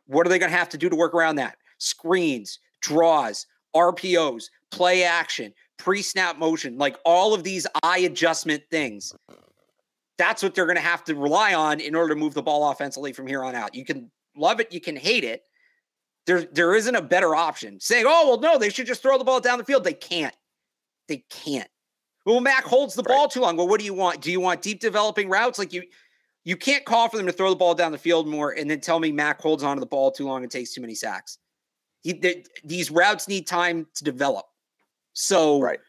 [0.07, 1.57] what are they going to have to do to work around that?
[1.77, 9.13] Screens, draws, RPOs, play action, pre-snap motion, like all of these eye adjustment things.
[10.17, 12.69] That's what they're going to have to rely on in order to move the ball
[12.69, 13.73] offensively from here on out.
[13.73, 15.41] You can love it, you can hate it.
[16.25, 17.79] There, there isn't a better option.
[17.81, 20.35] Saying, "Oh well, no, they should just throw the ball down the field." They can't.
[21.09, 21.67] They can't.
[22.25, 23.15] Well, Mac holds the Right.
[23.15, 23.57] ball too long.
[23.57, 24.21] Well, what do you want?
[24.21, 25.59] Do you want deep developing routes?
[25.59, 25.83] Like you,
[26.45, 28.79] you can't call for them to throw the ball down the field more and then
[28.79, 31.37] tell me Mac holds onto the ball too long and takes too many sacks.
[32.01, 34.45] He, th- these routes need time to develop.
[35.13, 35.79] So, Right.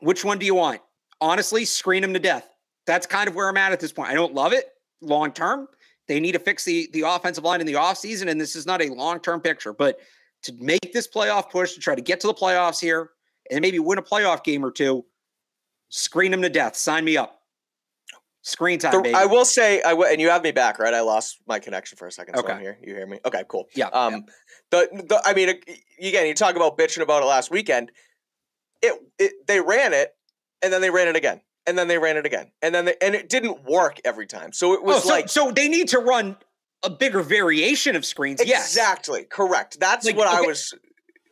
[0.00, 0.80] which one do you want?
[1.20, 2.48] Honestly, screen them to death.
[2.86, 4.10] That's kind of where I'm at at this point.
[4.10, 4.68] I don't love it
[5.00, 5.68] long term.
[6.08, 8.82] They need to fix the the offensive line in the offseason, and this is not
[8.82, 9.72] a long term picture.
[9.72, 10.00] But
[10.42, 13.10] to make this playoff push to try to get to the playoffs here
[13.52, 15.04] and maybe win a playoff game or two,
[15.92, 16.74] screen them to death.
[16.74, 17.38] Sign me up.
[18.44, 19.14] Screen time, The-.
[19.14, 20.92] I will say, I will, and you have me back, right?
[20.92, 22.34] I lost my connection for a second.
[22.34, 22.54] So Okay.
[22.54, 22.76] I'm here.
[22.82, 23.20] You hear me?
[23.24, 23.68] Okay, cool.
[23.74, 24.24] Yeah, Um,
[24.70, 25.50] the, the I mean,
[26.00, 27.92] again, you talk about bitching about it last weekend.
[28.80, 30.16] It, it they ran it,
[30.60, 32.96] and then they ran it again, and then they ran it again, and then they,
[33.00, 34.52] and it didn't work every time.
[34.52, 36.36] So it Oh, was so, like so they need to run
[36.82, 38.42] a bigger variation of screens.
[38.44, 38.66] Yes.
[38.66, 39.78] exactly correct.
[39.78, 40.74] That's Like, what I was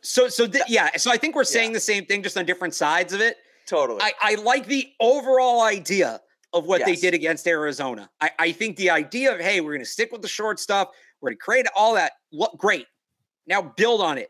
[0.01, 2.73] So so th- yeah, so I think we're saying the same thing just on different
[2.73, 3.35] sides of it.
[3.71, 4.01] Totally.
[4.01, 6.19] I, I like the overall idea
[6.53, 8.09] of what they did against Arizona.
[8.19, 10.89] I, I think the idea of hey, we're going to stick with the short stuff,
[11.21, 12.11] we're going to create all that.
[12.31, 12.85] Look great.
[13.47, 14.29] Now build on it.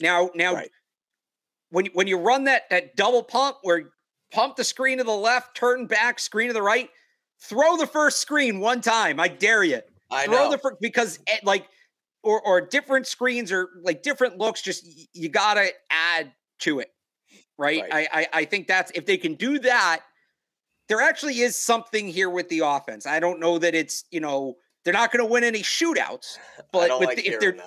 [0.00, 0.70] Now now Right.
[1.70, 3.90] when when you run that that double pump where
[4.32, 6.90] pump the screen to the left, turn back, screen to the right,
[7.40, 9.20] throw the first screen one time.
[9.20, 10.50] I dare you I throw know.
[10.50, 11.68] the because eh, like
[12.24, 16.88] or or different screens or like different looks just you gotta add to it
[17.62, 18.08] right, Right.
[18.12, 20.00] I, I i think that's if they can do that
[20.88, 23.06] there actually is something here with the offense.
[23.06, 26.38] I don't know that it's you know they're not going to win any shootouts
[26.72, 27.60] but with like the, if hearing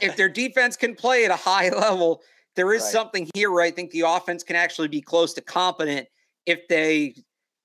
[0.00, 2.22] if their defense can play at a high level
[2.56, 2.92] there is Right.
[2.92, 6.06] something here where i think the offense can actually be close to competent
[6.46, 7.14] if they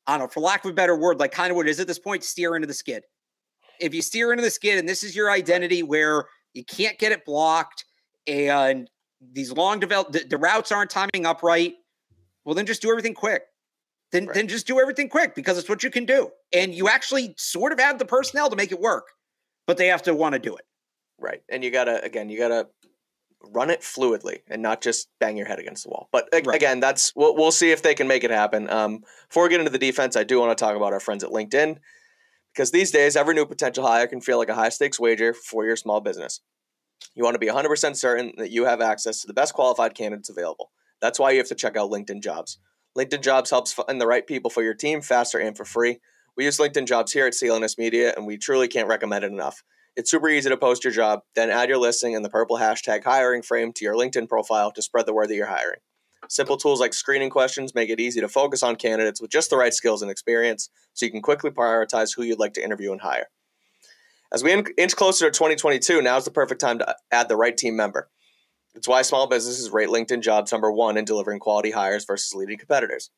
[0.08, 1.80] i don't know for lack of a better word like kind of what it is
[1.80, 3.04] at this point steer into the skid.
[3.80, 7.12] If you steer into the skid and this is your identity where you can't get
[7.14, 7.86] it blocked
[8.28, 8.90] and
[9.22, 11.76] these long develop the, the routes aren't timing up right
[12.46, 13.44] well then just do everything quick
[14.12, 14.34] then Right.
[14.36, 17.72] then just do everything quick because it's what you can do and you actually sort
[17.72, 19.08] of have the personnel to make it work
[19.68, 20.66] but they have to want to do it
[21.20, 21.42] Right.
[21.50, 22.68] And you gotta again, you gotta
[23.42, 26.10] run it fluidly and not just bang your head against the wall.
[26.12, 26.56] But Right.
[26.56, 28.70] again, that's we'll, we'll see if they can make it happen.
[28.70, 31.24] Um, before we get into the defense, I do want to talk about our friends
[31.24, 31.78] at LinkedIn
[32.54, 35.66] because these days every new potential hire can feel like a high stakes wager for
[35.66, 36.42] your small business.
[37.16, 40.30] You want to be 100% certain that you have access to the best qualified candidates
[40.30, 40.72] available.
[41.02, 42.60] That's why you have to check out LinkedIn Jobs.
[42.98, 46.00] LinkedIn Jobs helps find the right people for your team faster and for free.
[46.36, 49.64] We use LinkedIn Jobs here at CLNS Media, and we truly can't recommend it enough.
[49.96, 53.04] It's super easy to post your job, then add your listing and the purple hashtag
[53.04, 55.80] hiring frame to your LinkedIn profile to spread the word that you're hiring.
[56.30, 59.58] Simple tools like screening questions make it easy to focus on candidates with just the
[59.58, 63.02] right skills and experience so you can quickly prioritize who you'd like to interview and
[63.02, 63.28] hire.
[64.32, 67.58] As we inch closer to 2022, now is the perfect time to add the right
[67.58, 68.10] team member.
[68.76, 72.58] It's why small businesses rate LinkedIn jobs number one in delivering quality hires versus leading
[72.58, 73.10] competitors.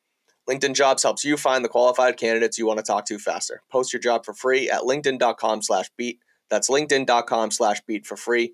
[0.50, 3.62] LinkedIn Jobs helps you find the qualified candidates you want to talk to faster.
[3.72, 6.20] Post your job for free at linkedin.com slash beat.
[6.50, 8.54] That's linkedin.com slash beat for free.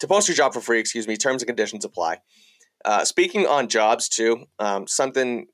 [0.00, 2.18] To post your job for free, excuse me, terms and conditions apply.
[2.84, 5.46] Uh, speaking on jobs, too, um, something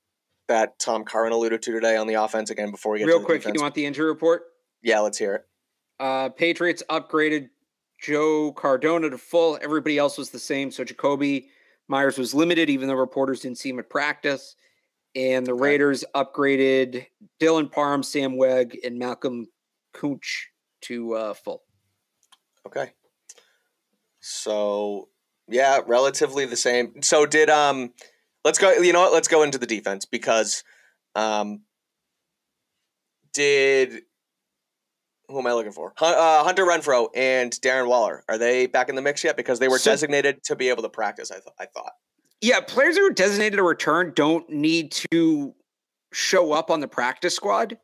[0.49, 3.43] that Tom Curran alluded to today on the offense again before we get real quick.
[3.43, 3.55] defense.
[3.57, 4.45] You want the injury report?
[4.83, 5.47] Yeah, let's hear it.
[6.01, 7.49] Uh, Patriots upgraded
[8.01, 9.59] Joe Cardona to full.
[9.61, 10.71] Everybody else was the same.
[10.71, 11.47] So Jakobi
[11.89, 14.57] Meyers was limited, even though reporters didn't see him at practice.
[15.15, 15.63] And the Okay.
[15.63, 17.07] Raiders upgraded
[17.41, 19.49] Dylan Parham, Sam Webb, and Malcolm
[19.95, 20.47] Koonce
[20.83, 21.63] to uh, full.
[22.67, 22.93] Okay.
[24.21, 25.09] So
[25.49, 27.03] yeah, relatively the same.
[27.03, 27.93] So did um
[28.45, 30.63] let's go you know what, let's go into the defense because
[31.15, 31.63] um
[33.33, 34.03] did
[35.29, 35.93] who am I looking for?
[36.01, 39.37] Uh, Hunter Renfrow and Darren Waller are they back in the mix yet?
[39.37, 41.31] Because they were So- designated to be able to practice.
[41.31, 41.93] I th- I thought.
[42.41, 45.55] Yeah, players who are designated to return don't need to
[46.13, 47.79] show up on the practice squad.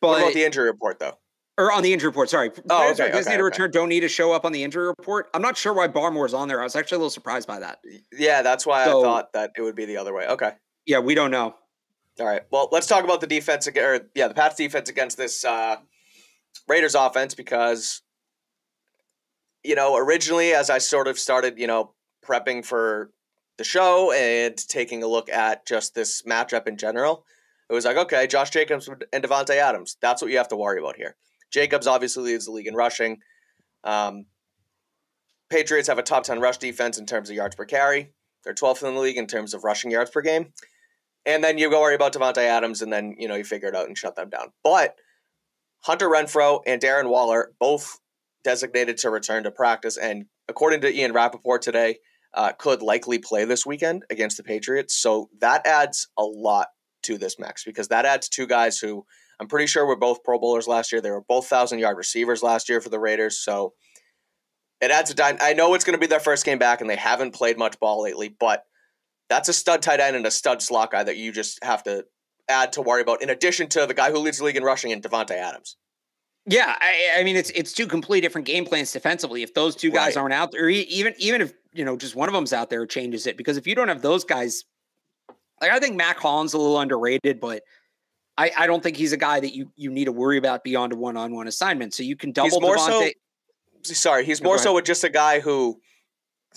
[0.00, 1.18] what about the injury report though?
[1.56, 2.30] or on the injury report.
[2.30, 3.62] Sorry, players Oh, who okay, are okay, designated to okay.
[3.64, 5.28] return don't need to show up on the injury report.
[5.34, 6.60] I'm not sure why Barmore's on there.
[6.60, 7.80] I was actually a little surprised by that.
[8.12, 10.28] Yeah, that's why So- I thought that it would be the other way.
[10.28, 10.52] Okay.
[10.86, 11.56] Yeah, we don't know.
[12.20, 12.42] All right.
[12.52, 15.78] Well, let's talk about the defense again, or yeah, the Pats defense against this uh,
[16.66, 18.02] Raiders offense because
[19.62, 21.94] you know originally as I sort of started you know
[22.24, 23.10] prepping for
[23.56, 27.24] the show and taking a look at just this matchup in general,
[27.68, 29.96] it was like okay, Josh Jacobs and Davante Adams.
[30.00, 31.16] That's what you have to worry about here.
[31.50, 33.18] Jacobs obviously leads the league in rushing.
[33.84, 34.26] Um,
[35.50, 38.12] Patriots have a top ten rush defense in terms of yards per carry.
[38.44, 40.52] They're 12th in the league in terms of rushing yards per game.
[41.26, 43.74] And then you go worry about Davante Adams, and then you know you figure it
[43.74, 44.52] out and shut them down.
[44.62, 44.96] But
[45.80, 47.98] Hunter Renfrow and Darren Waller both
[48.44, 51.98] designated to return to practice, and according to Ian Rapoport today,
[52.34, 54.94] uh, could likely play this weekend against the Patriots.
[54.94, 56.68] So that adds a lot
[57.04, 59.04] to this mix because that adds two guys who
[59.40, 61.00] I'm pretty sure were both Pro Bowlers last year.
[61.00, 63.38] They were both thousand yard receivers last year for the Raiders.
[63.38, 63.74] So
[64.80, 66.90] it adds a dy- I know it's going to be their first game back, and
[66.90, 68.64] they haven't played much ball lately, but
[69.28, 72.04] that's a stud tight end and a stud slot guy that you just have to
[72.48, 74.92] add to worry about, in addition to the guy who leads the league in rushing
[74.92, 75.76] and Davante Adams.
[76.46, 79.42] Yeah, I, I mean it's it's two completely different game plans defensively.
[79.42, 80.22] If those two guys Right.
[80.22, 82.90] aren't out there, even even if you know just one of them's out there, it
[82.90, 83.36] changes it.
[83.36, 84.64] Because if you don't have those guys,
[85.60, 87.64] like I think Mack Hollins a little underrated, but
[88.38, 90.94] I, I don't think he's a guy that you you need to worry about beyond
[90.94, 91.92] a one on one assignment.
[91.92, 93.12] So you can double more so- Davante.
[93.82, 95.78] Sorry, he's more so with just a guy who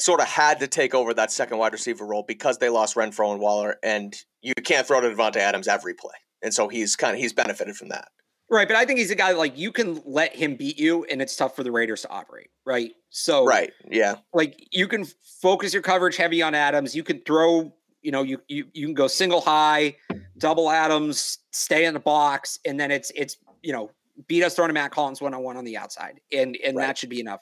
[0.02, 3.32] sort of had to take over that second wide receiver role because they lost Renfrow
[3.32, 7.14] and Waller, and you can't throw to Davante Adams every play, and so he's kind
[7.14, 8.10] of he's benefited from that.
[8.50, 11.22] Right, but I think he's a guy like you can let him beat you, and
[11.22, 12.50] it's tough for the Raiders to operate.
[12.66, 13.72] Right, so Right?
[13.90, 14.16] Yeah.
[14.34, 15.06] like you can
[15.42, 16.94] focus your coverage heavy on Adams.
[16.94, 19.96] You can throw, you know, you you you can go single high,
[20.38, 23.90] double Adams, stay in the box, and then it's it's you know
[24.28, 26.88] beat us throwing to Mack Hollins one on one on the outside, and and Right.
[26.88, 27.40] that should be enough.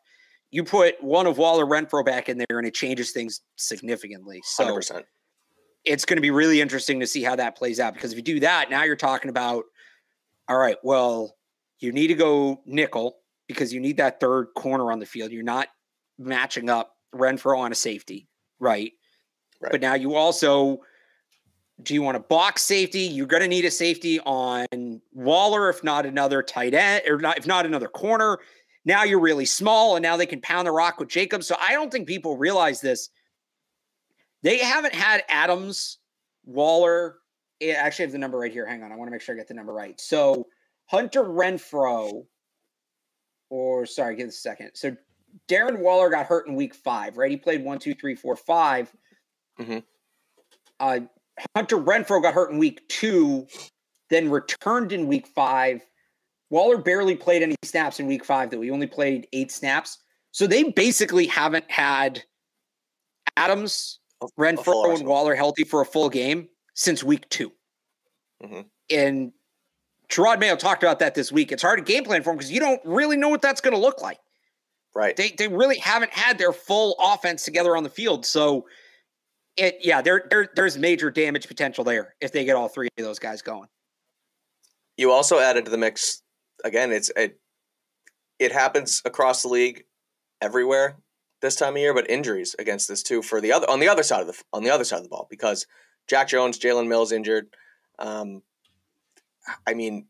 [0.51, 4.41] You put one of Waller Renfrow back in there, and it changes things significantly.
[4.43, 5.05] So percent.
[5.85, 8.23] it's going to be really interesting to see how that plays out because if you
[8.23, 9.65] do that, now you're talking about,
[10.47, 11.35] all right, well,
[11.79, 15.31] you need to go nickel because you need that third corner on the field.
[15.31, 15.67] You're not
[16.17, 18.27] matching up Renfrow on a safety,
[18.59, 18.91] right?
[19.61, 19.71] Right.
[19.71, 20.81] But now you also
[21.83, 23.01] do you want a box safety?
[23.01, 27.37] You're going to need a safety on Waller, if not another tight end, or not
[27.37, 28.39] if not another corner.
[28.89, 31.45] Now you're really small, and now they can pound the rock with Jacobs.
[31.45, 33.11] So I don't think people realize this.
[34.41, 35.99] They haven't had Adams,
[36.43, 37.17] Waller.
[37.61, 38.65] I actually have the number right here.
[38.65, 38.91] Hang on.
[38.91, 40.01] I want to make sure I get the number right.
[40.01, 40.47] So
[40.87, 42.25] Hunter Renfrow,
[43.51, 44.71] or sorry, give us a second.
[44.73, 44.97] So
[45.47, 47.29] Darren Waller got hurt in week five, right?
[47.29, 48.91] He played one, two, three, four, five.
[49.59, 49.83] Mhm.
[50.79, 51.01] Uh,
[51.55, 53.45] Hunter Renfrow got hurt in week two,
[54.09, 55.85] then returned in week five.
[56.49, 58.61] Waller barely played any snaps in week five, though.
[58.61, 59.99] He only played eight snaps.
[60.31, 62.23] So they basically haven't had
[63.37, 64.43] Adams, A- a full
[64.85, 65.07] Renfrow, and.
[65.07, 67.51] Waller healthy for a full game since week 2
[68.43, 68.65] Mhm.
[68.89, 69.33] And
[70.09, 71.51] Jerod Mayo talked about that this week.
[71.51, 73.73] It's hard to game plan for him because you don't really know what that's going
[73.75, 74.19] to look like.
[74.95, 75.15] Right.
[75.15, 78.25] They they really haven't had their full offense together on the field.
[78.25, 78.67] So
[79.55, 83.05] it yeah, there, there there's major damage potential there if they get all three of
[83.05, 83.67] those guys going.
[84.97, 86.23] You also added to the mix
[86.63, 86.91] again.
[86.91, 87.39] It's it
[88.37, 89.85] it happens across the league
[90.41, 90.97] everywhere
[91.41, 94.03] this time of year, but injuries against this too for the other on the other
[94.03, 95.65] side of the on the other side of the ball because
[96.07, 97.47] Jack Jones, Jalen Mills injured.
[97.97, 98.41] Um,
[99.67, 100.07] I mean,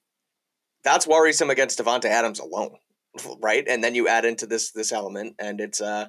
[0.83, 2.77] that's worrisome against Davante Adams alone,
[3.39, 3.65] right?
[3.67, 6.07] And then you add into this this element, and it's uh,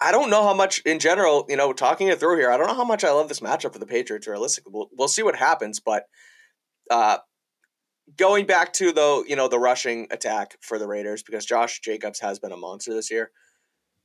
[0.00, 2.50] I don't know how much in general, you know, talking it through here.
[2.50, 4.26] I don't know how much I love this matchup for the Patriots.
[4.26, 6.04] Realistically, we'll, we'll see what happens, but
[6.90, 7.18] uh,
[8.16, 12.20] going back to the you know the rushing attack for the Raiders because Josh Jacobs
[12.20, 13.30] has been a monster this year.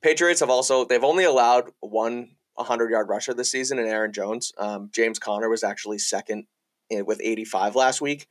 [0.01, 4.51] Patriots have also they've only allowed one 100 yard rusher this season in Aaron Jones.
[4.57, 6.45] Um, James Conner was actually second
[6.89, 8.27] in, with 85 last week.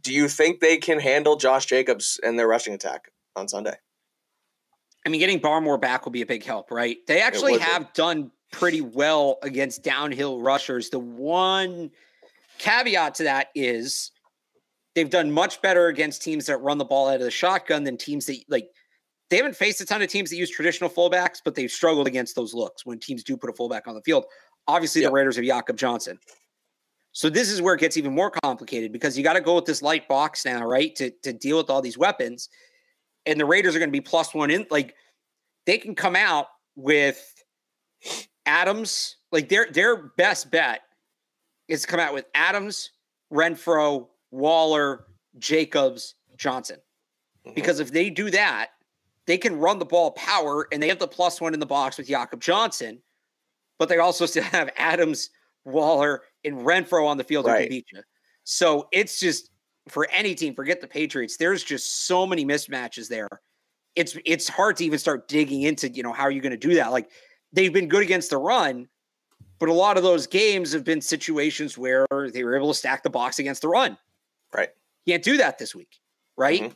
[0.00, 3.74] Do you think they can handle Josh Jacobs and their rushing attack on Sunday?
[5.04, 6.98] I mean, getting Barmore back will be a big help, right?
[7.06, 7.88] They actually have be.
[7.94, 10.90] done pretty well against downhill rushers.
[10.90, 11.90] The one
[12.58, 14.10] caveat to that is
[14.96, 17.96] they've done much better against teams that run the ball out of the shotgun than
[17.96, 18.68] teams that like
[19.30, 22.34] they haven't faced a ton of teams that use traditional fullbacks, but they've struggled against
[22.34, 24.24] those looks when teams do put a fullback on the field.
[24.66, 25.10] Obviously, yep.
[25.10, 26.18] the Raiders have Jakob Johnson.
[27.12, 29.64] So this is where it gets even more complicated because you got to go with
[29.64, 30.94] this light box now, right?
[30.96, 32.48] To to deal with all these weapons.
[33.26, 34.94] And the Raiders are going to be plus one in like
[35.66, 37.44] they can come out with
[38.46, 40.80] Adams, like their their best bet
[41.68, 42.90] is to come out with Adams,
[43.32, 45.06] Renfrow, Waller,
[45.38, 46.78] Jacobs, Johnson.
[47.46, 47.54] Mm-hmm.
[47.54, 48.70] Because if they do that,
[49.26, 51.98] they can run the ball power and they have the plus one in the box
[51.98, 53.00] with Jakob Johnson,
[53.78, 55.30] but they also still have Adams,
[55.64, 57.68] Waller, and Renfrow on the field right.
[57.68, 58.02] beat you.
[58.44, 59.50] So it's just
[59.88, 61.36] for any team, forget the Patriots.
[61.36, 63.28] There's just so many mismatches there.
[63.94, 66.56] It's it's hard to even start digging into, you know, how are you going to
[66.56, 66.92] do that?
[66.92, 67.10] Like
[67.52, 68.88] they've been good against the run,
[69.58, 73.02] but a lot of those games have been situations where they were able to stack
[73.02, 73.96] the box against the run.
[74.54, 74.70] Right.
[75.04, 76.00] You can't do that this week.
[76.36, 76.62] Right.
[76.62, 76.72] Mm-hmm.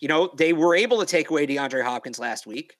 [0.00, 2.76] You know, they were able to take away DeAndre Hopkins last week.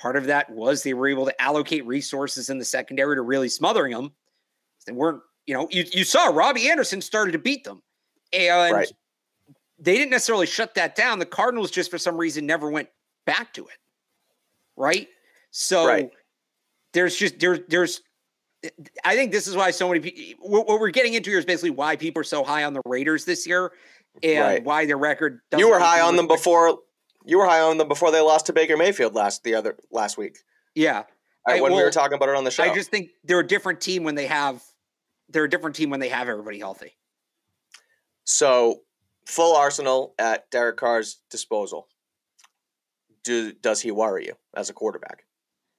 [0.00, 3.48] Part of that was they were able to allocate resources in the secondary to really
[3.48, 4.12] smothering them.
[4.86, 7.82] They weren't, you know, you, you saw Robbie Anderson started to beat them.
[8.32, 8.92] And right.
[9.78, 11.18] they didn't necessarily shut that down.
[11.18, 12.88] The Cardinals just for some reason never went
[13.26, 13.76] back to it.
[14.76, 15.08] Right.
[15.50, 16.10] So right.
[16.92, 18.00] there's just there, there's
[19.04, 21.70] I think this is why so many people what we're getting into here is basically
[21.70, 23.72] why people are so high on the Raiders this year
[24.22, 24.64] and right.
[24.64, 25.40] why their record.
[25.56, 26.78] You were high on them before.
[27.24, 30.16] You were high on them before they lost to Baker Mayfield last the other last
[30.16, 30.38] week.
[30.74, 31.04] Yeah,
[31.46, 32.62] I, when well, we were talking about it on the show.
[32.62, 34.62] I just think they're a different team when they have
[35.28, 36.96] they're a different team when they have everybody healthy.
[38.24, 38.82] So
[39.26, 41.88] full arsenal at Derek Carr's disposal.
[43.24, 45.24] Do, does he worry you as a quarterback?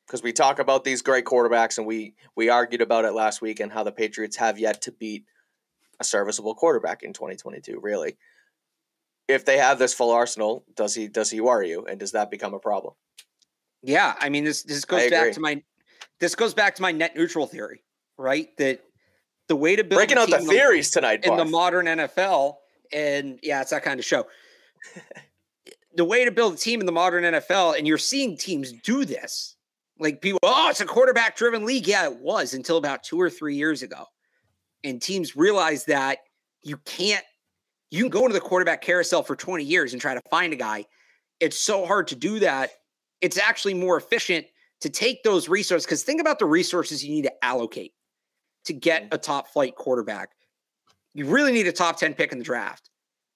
[0.05, 3.59] Because we talk about these great quarterbacks, and we we argued about it last week
[3.59, 5.25] and how the Patriots have yet to beat
[5.99, 7.79] a serviceable quarterback in 2022.
[7.81, 8.17] Really,
[9.27, 12.29] if they have this full arsenal, does he does he worry you, and does that
[12.29, 12.93] become a problem?
[13.81, 15.63] Yeah, I mean this this goes back to my
[16.19, 17.83] this goes back to my net neutral theory,
[18.17, 18.47] right?
[18.57, 18.81] That
[19.47, 22.55] the way to build breaking out the theories tonight in the modern NFL,
[22.91, 24.25] and yeah, it's that kind of show.
[25.95, 29.05] the way to build a team in the modern NFL, and you're seeing teams do
[29.05, 29.52] this.
[30.03, 31.87] Like people, oh, it's a quarterback driven league.
[31.87, 34.03] Yeah, it was until about two or three years ago.
[34.83, 36.19] And teams realized that
[36.61, 37.23] you can't
[37.89, 40.57] you can go into the quarterback carousel for 20 years and try to find a
[40.57, 40.85] guy.
[41.39, 42.71] It's so hard to do that.
[43.21, 44.45] It's actually more efficient
[44.81, 47.93] to take those resources because think about the resources you need to allocate
[48.65, 49.15] to get mm-hmm.
[49.15, 50.31] a top flight quarterback.
[51.13, 52.89] You really need a top 10 pick in the draft.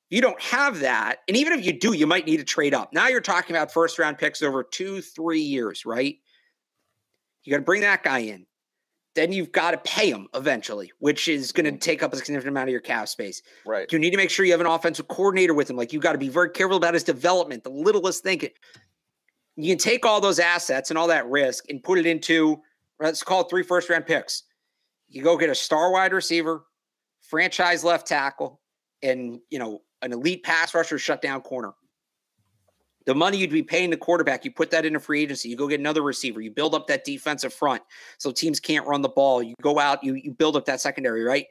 [0.09, 2.91] You don't have that and even if you do you might need to trade up.
[2.91, 6.17] Now you're talking about first round picks over two three years right
[7.47, 8.45] you got to bring that guy in
[9.17, 11.79] then you've got to pay him eventually, which is going to mm-hmm.
[11.79, 13.41] take up a significant amount of your cap space.
[13.65, 13.91] Right.
[13.91, 15.75] You need to make sure you have an offensive coordinator with him.
[15.75, 18.39] Like you got to be very careful about his development, the littlest thing.
[19.55, 22.61] You can take all those assets and all that risk and put it into
[22.99, 24.43] let's call it three first round picks.
[25.09, 26.65] You go get a star wide receiver,
[27.21, 28.61] franchise left tackle,
[29.01, 31.73] and you know an elite pass rusher, shutdown corner
[33.07, 35.47] the money you'd be paying the quarterback, you put that into free agency.
[35.47, 36.41] You go get another receiver.
[36.41, 37.81] You build up that defensive front
[38.17, 39.41] so teams can't run the ball.
[39.41, 41.47] You go out, you, you build up that secondary, right?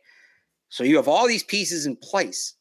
[0.69, 2.55] So you have all these pieces in place.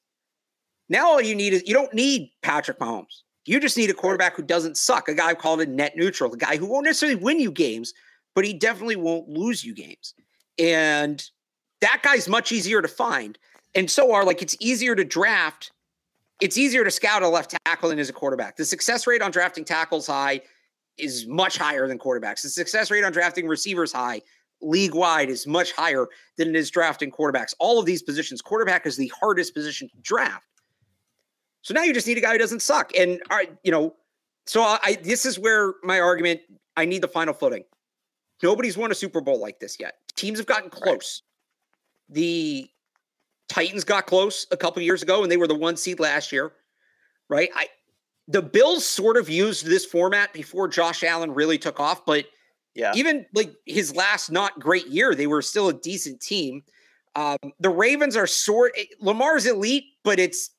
[0.87, 3.23] Now all you need is you don't need Patrick Mahomes.
[3.45, 6.37] You just need a quarterback who doesn't suck, a guy called a net neutral, a
[6.37, 7.93] guy who won't necessarily win you games,
[8.33, 10.13] but he definitely won't lose you games.
[10.57, 11.21] And
[11.81, 13.37] that guy's much easier to find.
[13.75, 15.71] And so are like it's easier to draft
[16.41, 18.57] it's easier to scout a left tackle than is a quarterback.
[18.57, 20.41] The success rate on drafting tackles high.
[20.97, 22.41] is much higher than quarterbacks.
[22.41, 24.21] The success rate on drafting receivers high,
[24.61, 26.07] league wide is much higher
[26.37, 27.53] than it is drafting quarterbacks.
[27.59, 30.47] All of these positions, quarterback is the hardest position to draft.
[31.61, 32.95] So now you just need a guy who doesn't suck.
[32.95, 33.95] And right, you know,
[34.45, 36.41] so I this is where my argument
[36.77, 37.63] I need the final footing.
[38.43, 39.95] Nobody's won a Super Bowl like this yet.
[40.15, 41.23] Teams have gotten close.
[42.09, 42.15] Right.
[42.15, 42.69] The
[43.47, 46.51] Titans got close a couple years ago and they were the one seed last year.
[47.29, 47.49] Right?
[47.55, 47.67] I
[48.27, 52.25] the Bills sort of used this format before Josh Allen really took off, but
[52.73, 56.63] yeah, even like his last not great year, they were still a decent team.
[57.15, 60.49] Um, the Ravens are sort eh, Lamar's elite, but it's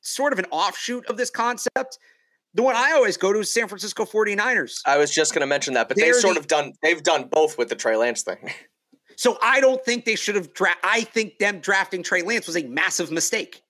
[0.00, 1.98] sort of an offshoot of this concept.
[2.54, 4.82] The one I always go to is San Francisco 49ers.
[4.86, 7.02] I was just going to mention that, but They're they've sort the, of done they've
[7.02, 8.50] done both with the Trey Lance thing.
[9.16, 12.56] So I don't think they should have dra- I think them drafting Trey Lance was
[12.56, 13.62] a massive mistake.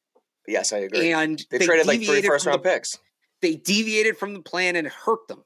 [0.46, 1.12] Yes, I agree.
[1.12, 2.98] And they, they traded like three first round the, picks.
[3.40, 5.44] They deviated from the plan and it hurt them.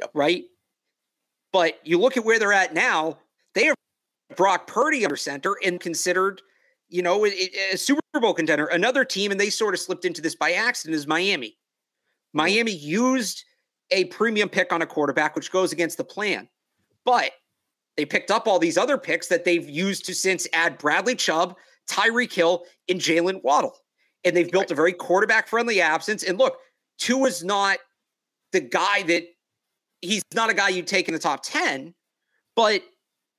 [0.00, 0.10] Yep.
[0.14, 0.44] Right?
[1.52, 3.18] But you look at where they're at now,
[3.54, 3.74] they are
[4.36, 6.42] Brock Purdy under center and considered,
[6.88, 8.66] you know, a, a Super Bowl contender.
[8.66, 11.48] Another team, and they sort of slipped into this by accident, is Miami.
[11.48, 12.38] Mm-hmm.
[12.38, 13.44] Miami used
[13.90, 16.48] a premium pick on a quarterback, which goes against the plan.
[17.04, 17.30] But
[17.96, 21.56] they picked up all these other picks that they've used to since add Bradley Chubb,
[21.88, 23.76] Tyreek Hill, and Jaylen Waddle.
[24.24, 24.70] And they've built right.
[24.70, 26.22] a very quarterback friendly absence.
[26.22, 26.58] And look,
[26.98, 27.78] Tua is not
[28.52, 29.24] the guy that
[30.02, 31.94] he's not a guy you take in the top 10,
[32.54, 32.82] but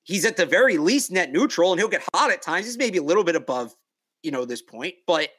[0.03, 2.66] he's at the very least net neutral and he'll get hot at times.
[2.66, 3.76] He's maybe a little bit above,
[4.24, 5.30] you know, this point, but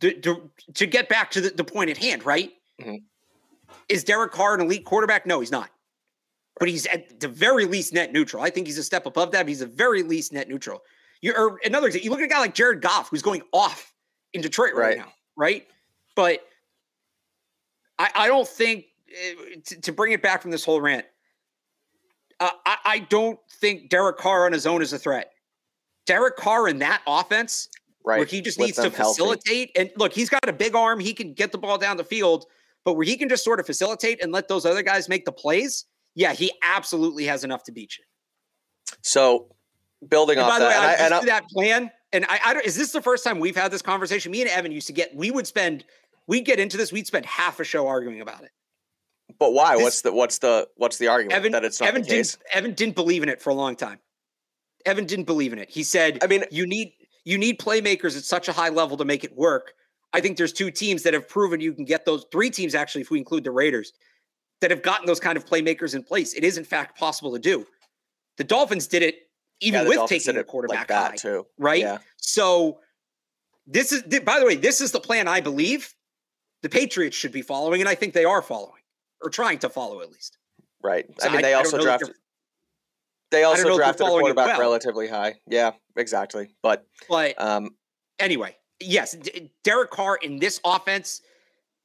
[0.00, 2.50] to, to, to get back to the, the, point at hand, right?
[2.80, 2.96] Mm-hmm.
[3.88, 5.26] Is Derek Carr an elite quarterback?
[5.26, 5.70] No, he's not.
[6.58, 8.42] But he's at the very least net neutral.
[8.42, 9.48] I think he's a step above that.
[9.48, 10.82] He's the very least net neutral.
[11.20, 13.92] You or another you look at a guy like Jared Goff who's going off
[14.32, 14.98] in Detroit right, right.
[14.98, 15.66] now, right?
[16.14, 16.40] But
[17.98, 19.34] I, I don't think Eh,
[19.64, 21.04] to, to bring it back from this whole rant,
[22.40, 25.32] uh, I, I don't think Derek Carr on his own is a threat.
[26.06, 27.68] Derek Carr in that offense,
[28.04, 29.70] right, where he just needs to facilitate.
[29.76, 29.90] Healthy.
[29.90, 32.46] And look, he's got a big arm; he can get the ball down the field.
[32.84, 35.30] But where he can just sort of facilitate and let those other guys make the
[35.30, 35.84] plays,
[36.14, 38.04] yeah, he absolutely has enough to beat you.
[39.02, 39.54] So,
[40.08, 42.76] building and off by the that, way, I, I, that plan, and I, I is
[42.76, 44.32] this the first time we've had this conversation?
[44.32, 45.84] Me and Evan used to get, we would spend,
[46.26, 48.50] we'd get into this, we'd spend half a show arguing about it.
[49.38, 49.74] But why?
[49.74, 52.36] This, what's the what's the what's the argument Evan, that it's not Evan the case?
[52.36, 53.98] Didn't, Evan didn't believe in it for a long time.
[54.84, 55.70] Evan didn't believe in it.
[55.70, 56.92] He said, "I mean, you need
[57.24, 59.74] you need playmakers at such a high level to make it work."
[60.12, 62.26] I think there's two teams that have proven you can get those.
[62.30, 63.92] Three teams actually, if we include the Raiders,
[64.62, 66.32] that have gotten those kind of playmakers in place.
[66.32, 67.66] It is in fact possible to do.
[68.38, 69.28] The Dolphins did it
[69.60, 71.80] even yeah, with Dolphins taking a quarterback like high, too, right?
[71.80, 71.98] Yeah.
[72.16, 72.78] So
[73.66, 75.92] this is, by the way, this is the plan I believe
[76.62, 78.80] the Patriots should be following, and I think they are following
[79.20, 80.38] or trying to follow at least.
[80.82, 81.06] Right.
[81.18, 82.14] So I mean, they I, also I drafted.
[83.30, 84.60] They also drafted a quarterback well.
[84.60, 85.34] relatively high.
[85.48, 86.50] Yeah, exactly.
[86.62, 87.70] But but um,
[88.18, 91.20] anyway, yes, D- Derek Carr in this offense.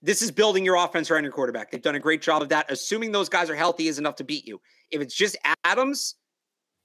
[0.01, 1.71] This is building your offense around your quarterback.
[1.71, 2.71] They've done a great job of that.
[2.71, 4.61] Assuming those guys are healthy is enough to beat you.
[4.91, 6.15] If it's just Adams,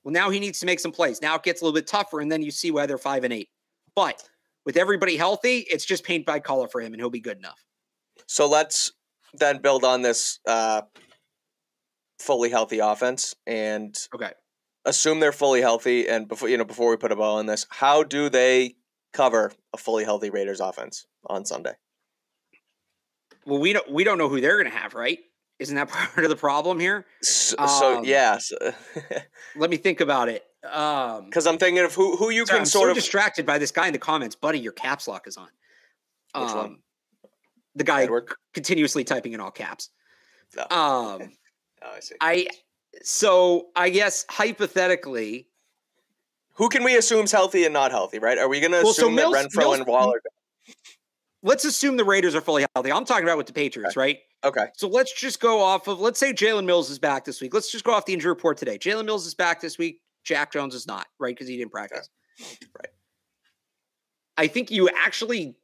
[0.03, 1.21] well, now he needs to make some plays.
[1.21, 3.33] Now it gets a little bit tougher, and then you see why they're five and
[3.33, 3.49] eight.
[3.95, 4.23] But
[4.65, 7.63] with everybody healthy, it's just paint by color for him, and he'll be good enough.
[8.27, 8.93] So let's
[9.35, 10.83] then build on this uh,
[12.23, 14.31] fully healthy offense and okay
[14.85, 17.67] assume they're fully healthy and before you know before we put a ball in this
[17.69, 18.75] how do they
[19.13, 21.73] cover a fully healthy raiders offense on sunday
[23.47, 25.19] well we don't we don't know who they're going to have right
[25.59, 28.57] isn't that part of the problem here so, um, so yeah so
[29.57, 32.61] let me think about it um because i'm thinking of who who you sorry, can
[32.61, 35.27] I'm sort so of distracted by this guy in the comments buddy your caps lock
[35.27, 35.49] is on
[36.35, 36.77] Which um one?
[37.75, 38.33] the guy Edward?
[38.53, 39.91] continuously typing in all caps.
[40.57, 40.63] No.
[40.65, 41.31] Um,
[41.83, 42.15] oh, I see.
[42.21, 42.47] I
[43.03, 45.49] so I guess hypothetically,
[46.55, 48.19] who can we assume is healthy and not healthy?
[48.19, 48.39] Right?
[48.39, 50.21] Are we going to well, assume so Mills, that Renfrow Mills, and Waller?
[51.43, 52.93] Let's assume the Raiders are fully healthy.
[52.93, 54.01] I'm talking about with the Patriots, okay.
[54.01, 54.19] right?
[54.45, 54.67] Okay.
[54.75, 57.53] So let's just go off of let's say Jalen Mills is back this week.
[57.55, 58.79] Let's just go off the injury report today.
[58.79, 60.01] Jalen Mills is back this week.
[60.25, 61.35] Jack Jones is not, right?
[61.35, 62.09] Because he didn't practice.
[62.41, 62.57] Okay.
[62.79, 62.89] Right.
[64.37, 65.57] I think you actually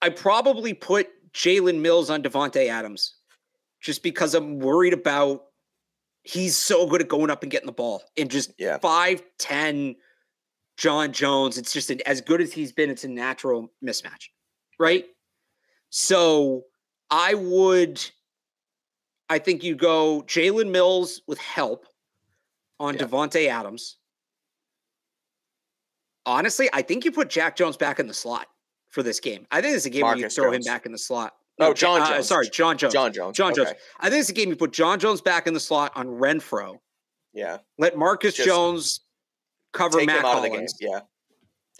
[0.00, 3.14] I probably put Jalen Mills on Davante Adams
[3.80, 5.44] just because I'm worried about
[6.22, 8.78] he's so good at going up and getting the ball and just yeah.
[8.78, 9.96] 5'10
[10.82, 11.58] John Jones.
[11.58, 14.30] It's just an, as good as he's been, it's a natural mismatch.
[14.80, 15.04] Right.
[15.90, 16.64] So
[17.08, 18.04] I would,
[19.28, 21.86] I think you go Jalen Mills with help
[22.80, 23.02] on yeah.
[23.02, 23.98] Davante Adams.
[26.26, 28.48] Honestly, I think you put Jack Jones back in the slot
[28.90, 29.46] for this game.
[29.52, 30.66] I think it's a game Marcus where you throw Jones.
[30.66, 31.34] him back in the slot.
[31.60, 32.26] Oh, John uh, Jones.
[32.26, 32.92] sorry, John Jones.
[32.92, 33.36] John Jones.
[33.36, 33.62] John okay.
[33.62, 33.76] Jones.
[34.00, 36.78] I think it's a game you put John Jones back in the slot on Renfrow.
[37.32, 37.58] Yeah.
[37.78, 39.00] Let Marcus Just Jones
[39.72, 40.56] cover Take Matt him out of the game.
[40.56, 40.76] Collins.
[40.80, 41.00] Yeah.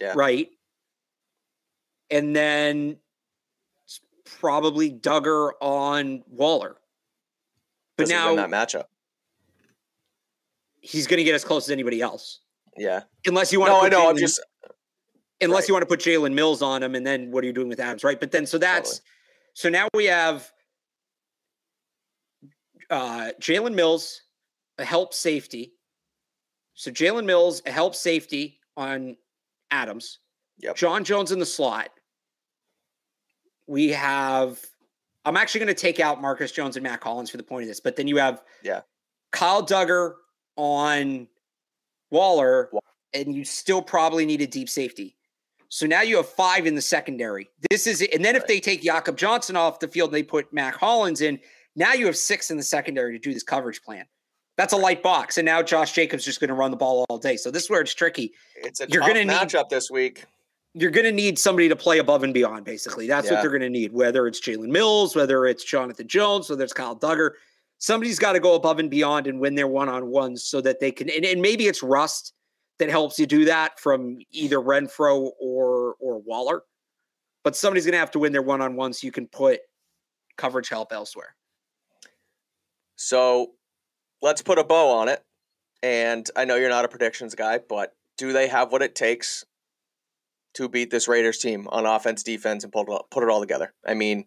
[0.01, 0.13] Yeah.
[0.15, 0.49] Right.
[2.09, 2.97] And then
[4.39, 6.75] probably Dugger on Waller.
[7.97, 8.85] But now that matchup.
[10.81, 12.39] he's going to get as close as anybody else.
[12.77, 13.03] Yeah.
[13.25, 14.09] Unless you want No, to I know.
[14.09, 14.41] I'm just
[15.41, 15.67] unless right.
[15.67, 17.79] you want to put Jalen Mills on him, and then what are you doing with
[17.79, 18.19] Adams, right?
[18.19, 19.01] But then so that's
[19.53, 20.51] so now we have
[22.89, 24.21] uh Jalen Mills,
[24.77, 25.73] a help safety.
[26.73, 29.15] So Jalen Mills, a help safety on
[29.71, 30.19] Adams.
[30.59, 30.75] Yep.
[30.75, 31.89] John Jones in the slot.
[33.67, 34.59] We have
[35.25, 37.69] I'm actually going to take out Marcus Jones and Matt Collins for the point of
[37.69, 38.81] this, but then you have Yeah.
[39.31, 40.15] Kyle Dugger
[40.57, 41.27] on
[42.11, 42.69] Waller,
[43.13, 45.15] and you still probably need a deep safety.
[45.69, 47.49] So now you have five in the secondary.
[47.71, 48.13] This is it.
[48.13, 48.47] And then if Right.
[48.49, 51.39] they take Jakob Johnson off the field and they put Mack Hollins in,
[51.75, 54.05] now you have six in the secondary to do this coverage plan.
[54.57, 55.37] That's a light box.
[55.37, 57.37] And now Josh Jacobs just going to run the ball all day.
[57.37, 58.33] So this is where it's tricky.
[58.55, 60.25] it's a You're tough gonna need- matchup this week.
[60.75, 63.05] You're going to need somebody to play above and beyond, basically.
[63.07, 66.63] That's what they're going to need, whether it's Jalen Mills, whether it's Jonathan Jones, whether
[66.63, 67.31] it's Kyle Dugger.
[67.77, 70.79] Somebody's got to go above and beyond and win their one on ones so that
[70.79, 71.11] they can.
[71.11, 72.33] And, and maybe it's Rust
[72.79, 76.63] that helps you do that from either Renfrow or or Waller.
[77.43, 79.59] But somebody's going to have to win their one on ones so you can put
[80.37, 81.35] coverage help elsewhere.
[82.95, 83.51] So
[84.23, 85.21] let's put a bow on it.
[85.83, 89.43] And I know you're not a predictions guy, but do they have what it takes
[90.53, 93.41] to beat this Raiders team on offense, defense, and put it all, put it all
[93.41, 93.73] together?
[93.85, 94.25] I mean,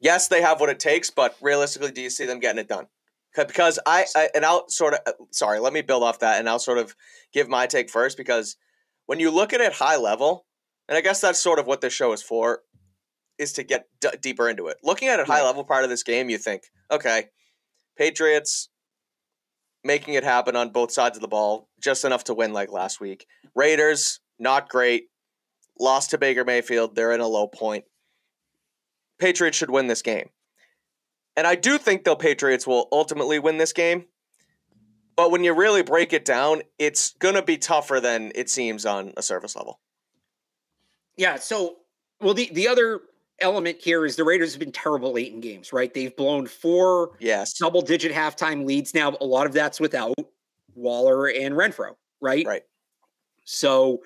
[0.00, 2.88] yes, they have what it takes, but realistically, do you see them getting it done?
[3.36, 6.58] Because I, I and I'll sort of sorry, let me build off that, and I'll
[6.58, 6.96] sort of
[7.32, 8.56] give my take first because
[9.04, 10.46] when you look at it high level,
[10.88, 12.62] and I guess that's sort of what this show is for,
[13.38, 14.78] is to get d- deeper into it.
[14.82, 17.26] Looking at it high level part of this game, you think, okay,
[17.98, 18.70] Patriots
[19.86, 23.00] making it happen on both sides of the ball, just enough to win like last
[23.00, 23.26] week.
[23.54, 25.04] Raiders, not great.
[25.78, 26.94] Lost to Baker Mayfield.
[26.94, 27.84] They're in a low point.
[29.18, 30.30] Patriots should win this game.
[31.36, 34.06] And I do think the Patriots will ultimately win this game.
[35.16, 38.84] But when you really break it down, it's going to be tougher than it seems
[38.84, 39.80] on a surface level.
[41.16, 41.36] Yeah.
[41.36, 41.76] So,
[42.20, 43.00] well, the, the other
[43.40, 45.92] element here is the Raiders have been terrible late in games, right?
[45.92, 47.54] They've blown four Yes.
[47.54, 48.94] double digit halftime leads.
[48.94, 50.14] Now, a lot of that's without
[50.74, 52.46] Waller and Renfrow, right?
[52.46, 52.62] Right.
[53.44, 54.02] So,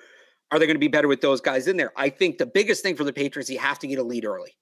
[0.51, 1.93] are they going to be better with those guys in there?
[1.95, 4.57] I think the biggest thing for the Patriots, you have to get a lead early.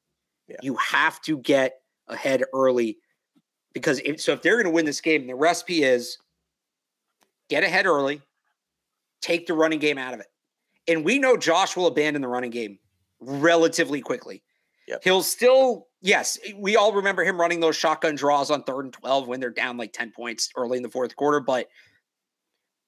[0.48, 0.58] Yeah.
[0.62, 2.98] You have to get ahead early
[3.74, 6.18] because if, so if they're going to win this game, the recipe is
[7.50, 8.22] get ahead early,
[9.22, 10.28] take the running game out of it.
[10.88, 12.80] And we know Josh will abandon the running game
[13.20, 14.44] relatively quickly.
[14.90, 15.04] Yep.
[15.04, 18.94] He'll still, yes, eh, we all remember him running those shotgun draws on third and
[18.94, 21.40] 12 when they're down like 10 points early in the fourth quarter.
[21.40, 21.70] But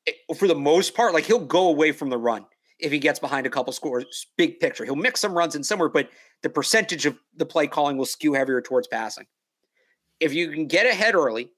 [0.08, 2.48] it, for the most part, like he'll go away from the run
[2.80, 4.26] if he gets behind a couple scores.
[4.36, 4.84] Big picture.
[4.84, 6.10] He'll mix some runs in somewhere, but
[6.42, 9.28] the percentage of the play calling will skew heavier towards passing.
[10.20, 11.52] If you can get ahead early,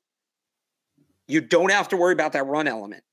[1.30, 3.06] you don't have to worry about that run element.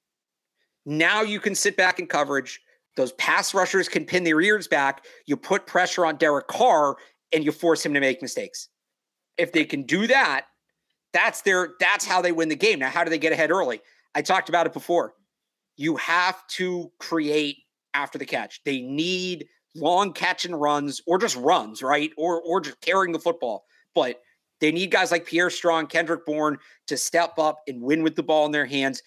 [0.84, 2.60] Now you can sit back in coverage.
[2.96, 5.04] Those pass rushers can pin their ears back.
[5.26, 6.96] You put pressure on Derek Carr
[7.32, 8.68] and you force him to make mistakes.
[9.38, 10.46] If they can do that,
[11.12, 12.78] that's their that's how they win the game.
[12.78, 13.80] Now, how do they get ahead early?
[14.14, 15.14] I talked about it before.
[15.76, 17.58] You have to create
[17.94, 18.62] after the catch.
[18.64, 22.10] They need long catch and runs or just runs, right?
[22.16, 23.64] Or or just carrying the football.
[23.94, 24.20] But
[24.60, 28.22] they need guys like Pierre Strong, Kendrick Bourne to step up and win with the
[28.22, 29.02] ball in their hands,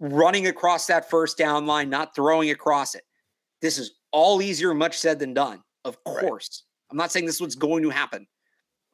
[0.00, 3.02] running across that first down line, not throwing across it.
[3.60, 5.62] This is all easier, much said than done.
[5.84, 6.64] Of course.
[6.96, 8.26] I'm not saying this is what's going to happen.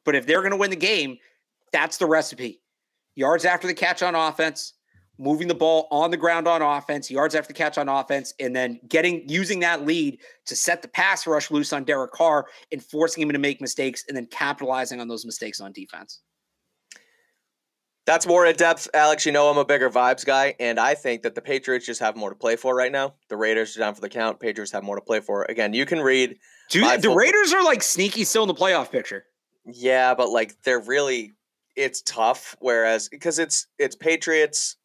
[0.03, 1.17] But if they're going to win the game,
[1.71, 2.59] that's the recipe.
[3.15, 4.73] Yards after the catch on offense,
[5.17, 8.53] moving the ball on the ground on offense, yards after the catch on offense, and
[8.53, 12.83] then getting using that lead to set the pass rush loose on Derek Carr and
[12.83, 16.19] forcing him to make mistakes and then capitalizing on those mistakes on defense.
[18.05, 19.25] That's more in depth, Alex.
[19.25, 22.17] You know I'm a bigger vibes guy, and I think that the Patriots just have
[22.17, 23.13] more to play for right now.
[23.29, 24.41] The Raiders are down for the count.
[24.41, 25.45] Patriots have more to play for.
[25.45, 26.37] Again, you can read,
[26.73, 29.25] Dude, the football- Raiders are like sneaky still in the playoff picture.
[29.65, 31.33] yeah, but like they're really,
[31.75, 32.55] it's tough.
[32.59, 34.75] Whereas because it's it's Patriots,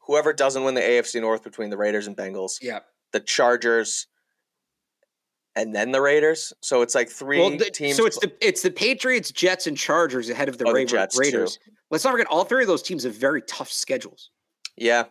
[0.00, 2.80] whoever doesn't win the AFC North between the Raiders and Bengals, Yeah.
[3.12, 4.06] the Chargers,
[5.56, 6.52] and then the Raiders.
[6.60, 7.96] So it's like three Well, the- teams.
[7.96, 10.88] so it's the it's the Patriots, Jets, and Chargers ahead of the, Oh, the Raver-
[10.90, 11.20] Jets, too.
[11.20, 11.58] Raiders.
[11.90, 14.30] Let's not forget all three of those teams have very tough schedules.
[14.76, 15.04] yeah,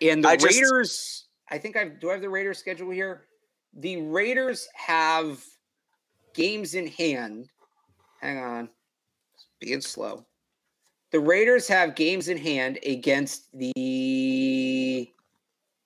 [0.00, 3.26] And the I just- Raiders, I think I do I have the Raiders schedule here.
[3.74, 5.42] The Raiders have
[6.34, 7.48] games in hand
[8.22, 8.68] hang on.
[9.60, 10.24] Being slow.
[11.10, 15.12] The Raiders have games in hand against the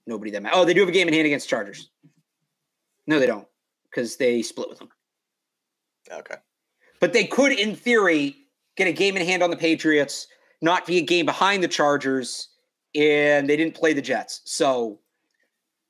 [0.07, 0.57] nobody that matters.
[0.57, 1.91] Oh, they do have a game in hand against Chargers.
[3.09, 3.49] No, they don't,
[3.91, 4.91] because they split with them.
[6.13, 6.37] Okay.
[7.01, 8.37] But they could, in theory,
[8.77, 10.29] get a game in hand on the Patriots,
[10.63, 12.49] not be a game behind the Chargers,
[12.95, 14.43] and they didn't play the Jets.
[14.45, 15.01] So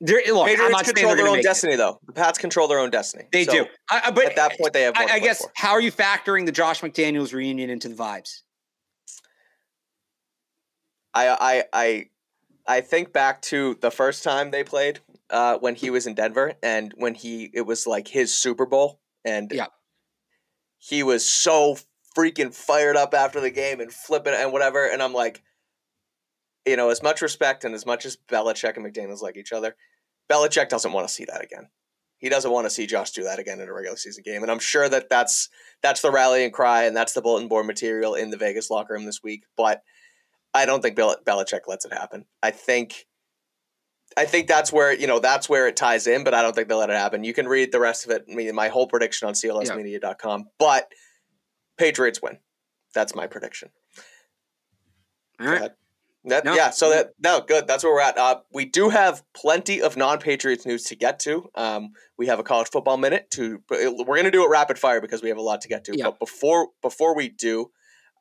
[0.01, 1.76] they're, look, Patriots control their own destiny, it.
[1.78, 2.01] though.
[2.07, 3.24] The Pats control their own destiny.
[3.32, 3.66] They so do.
[3.90, 4.94] I, but at that point, they have.
[4.97, 5.42] I, I guess.
[5.42, 5.51] For.
[5.55, 8.42] How are you factoring the Josh McDaniels reunion into the vibes?
[11.14, 12.07] I I I
[12.66, 16.53] I think back to the first time they played uh, when he was in Denver,
[16.62, 19.68] and when he it was like his Super Bowl, and yeah,
[20.78, 21.78] he was so
[22.16, 25.42] freaking fired up after the game and flipping and whatever, and I'm like,
[26.66, 29.76] you know, as much respect and as much as Belichick and McDaniels like each other,
[30.30, 31.68] Belichick doesn't want to see that again.
[32.18, 34.50] He doesn't want to see Josh do that again in a regular season game, and
[34.50, 35.50] I'm sure that that's
[35.82, 39.04] that's the rallying cry and that's the bulletin board material in the Vegas locker room
[39.04, 39.44] this week.
[39.56, 39.82] But
[40.54, 42.24] I don't think Bel- Belichick lets it happen.
[42.42, 43.06] I think
[44.16, 46.68] I think that's where you know that's where it ties in, but I don't think
[46.68, 47.22] they'll let it happen.
[47.22, 48.24] You can read the rest of it.
[48.30, 50.90] I mean, my whole prediction on clnsmedia.com, but
[51.76, 52.38] Patriots win.
[52.94, 53.68] That's my prediction.
[55.38, 55.70] All right.
[56.26, 56.54] That, no.
[56.54, 57.68] Yeah, so that no good.
[57.68, 58.18] That's where we're at.
[58.18, 61.48] Uh, we do have plenty of non-Patriots news to get to.
[61.54, 63.62] Um, we have a college football minute to.
[63.70, 65.92] We're going to do it rapid fire because we have a lot to get to.
[66.02, 67.70] But before before we do,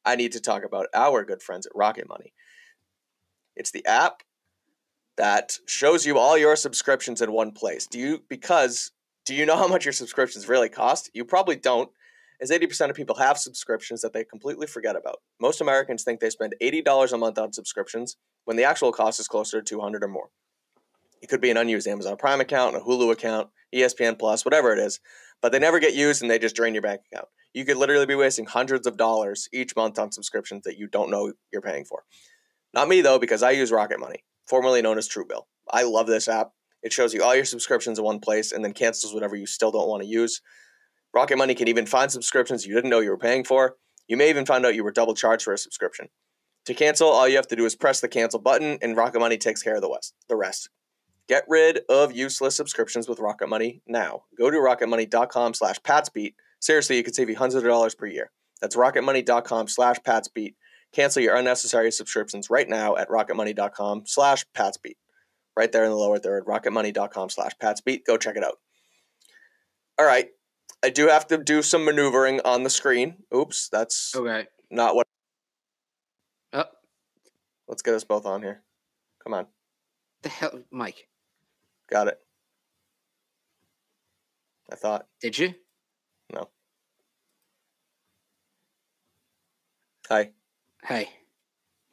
[0.06, 2.34] I need to talk about our good friends at Rocket Money.
[3.56, 4.22] It's the app
[5.18, 7.88] that shows you all your subscriptions in one place.
[7.88, 8.92] Do you because
[9.26, 11.10] do you know how much your subscriptions really cost?
[11.14, 11.90] You probably don't,
[12.42, 15.18] as 80% of people have subscriptions that they completely forget about.
[15.40, 19.28] Most Americans think they spend $80 a month on subscriptions when the actual cost is
[19.28, 20.30] closer to 200 or more.
[21.22, 24.80] It could be an unused Amazon Prime account, a Hulu account, ESPN Plus, whatever it
[24.80, 25.00] is,
[25.42, 28.06] but they never get used and they just drain your bank account you could literally
[28.06, 31.86] be wasting hundreds of dollars each month on subscriptions that you don't know you're paying
[31.86, 32.04] for.
[32.74, 35.44] Not me though, because I use Rocket Money, formerly known as Truebill.
[35.72, 36.52] I love this app.
[36.84, 39.72] It shows you all your subscriptions in one place and then cancels whatever you still
[39.72, 40.42] don't want to use.
[41.16, 43.76] Rocket Money can even find subscriptions you didn't know you were paying for.
[44.08, 46.10] You may even find out you were double charged for a subscription.
[46.66, 49.38] To cancel, all you have to do is press the cancel button, and Rocket Money
[49.38, 50.70] takes care of the, west, the rest.
[51.28, 54.24] Get rid of useless subscriptions with Rocket Money now.
[54.38, 56.36] Go to rocketmoney.com slash patsbeat
[56.66, 58.32] Seriously, you could save you hundreds of dollars per year.
[58.60, 60.56] That's rocketmoney.com slash patsbeat.
[60.94, 64.98] Cancel your unnecessary subscriptions right now at rocketmoney.com slash patsbeat.
[65.56, 68.06] Right there in the lower third, rocketmoney.com slash patsbeat.
[68.08, 68.56] Go check it out.
[70.00, 70.30] All right.
[70.86, 73.16] I do have to do some maneuvering on the screen.
[73.36, 74.46] Oops, that's okay.
[74.70, 75.08] not what.
[76.54, 76.66] Oh.
[77.68, 78.62] Let's get us both on here.
[79.24, 79.48] Come on.
[80.22, 81.08] The hell, Mike?
[81.90, 82.20] Got it.
[84.72, 85.08] I thought.
[85.20, 85.56] Did you?
[86.32, 86.50] No.
[90.08, 90.34] Hi.
[90.84, 91.10] Hi.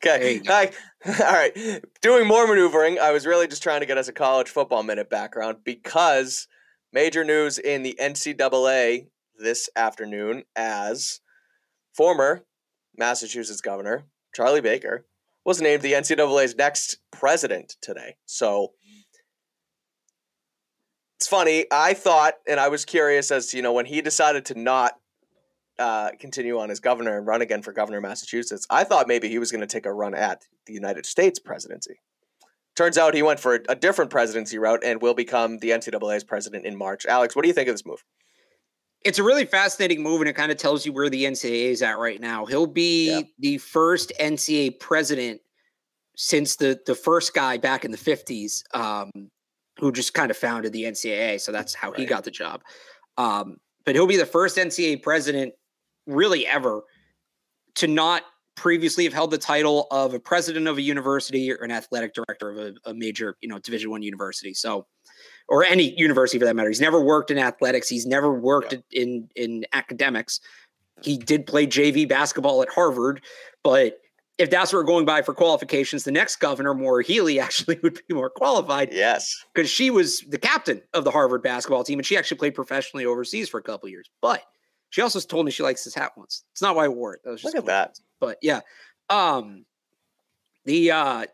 [0.05, 0.43] Okay.
[0.47, 0.71] Hi.
[1.07, 1.83] All right.
[2.03, 2.99] Doing more maneuvering.
[2.99, 6.47] I was really just trying to get us a college football minute background because
[6.93, 9.07] major news in the NCAA
[9.39, 11.21] this afternoon as
[11.95, 12.45] former
[12.97, 15.07] Massachusetts governor Charlie Baker
[15.45, 18.17] was named the NCAA's next president today.
[18.27, 18.73] So
[21.19, 21.67] it's funny.
[21.71, 24.99] I thought, and I was curious as to, you know, when he decided to not
[25.79, 29.29] uh, continue on as governor and run again for governor of Massachusetts, I thought maybe
[29.29, 32.01] he was going to take a run at the United States presidency.
[32.75, 36.65] Turns out he went for a different presidency route and will become the NCAA's president
[36.65, 37.05] in March.
[37.05, 38.03] Alex, what do you think of this move?
[39.05, 41.83] It's a really fascinating move, and it kind of tells you where the NCAA is
[41.83, 42.47] at right now.
[42.47, 43.21] He'll be yeah.
[43.39, 45.41] the first NCAA president
[46.17, 49.11] since the the first guy back in the fifties, um,
[49.79, 51.41] who just kind of founded the NCAA.
[51.41, 52.01] So that's how right.
[52.01, 52.63] he got the job.
[53.19, 55.53] Um, but he'll be the first NCAA president
[56.07, 56.83] really ever
[57.77, 58.23] to not
[58.63, 62.49] previously have held the title of a president of a university or an athletic director
[62.49, 64.55] of a, a major, you know, Division One university.
[64.55, 64.87] So,
[65.49, 66.69] or any university for that matter.
[66.69, 67.89] He's never worked in athletics.
[67.89, 69.03] He's never worked yeah.
[69.03, 70.39] in in academics.
[71.03, 73.23] He did play JV basketball at Harvard,
[73.65, 73.99] but
[74.39, 78.01] if that's what we're going by for qualifications, the next governor, Maura Healey, actually would
[78.07, 78.91] be more qualified.
[78.93, 79.45] Yes.
[79.53, 83.07] Because she was the captain of the Harvard basketball team and she actually played professionally
[83.07, 84.09] overseas for a couple years.
[84.21, 84.45] But
[84.91, 86.45] she also told me she likes his hat once.
[86.53, 87.23] It's not why I wore it.
[87.25, 87.99] That was just Look at that.
[88.23, 88.61] But yeah.
[89.11, 89.67] Um
[90.65, 91.27] the uh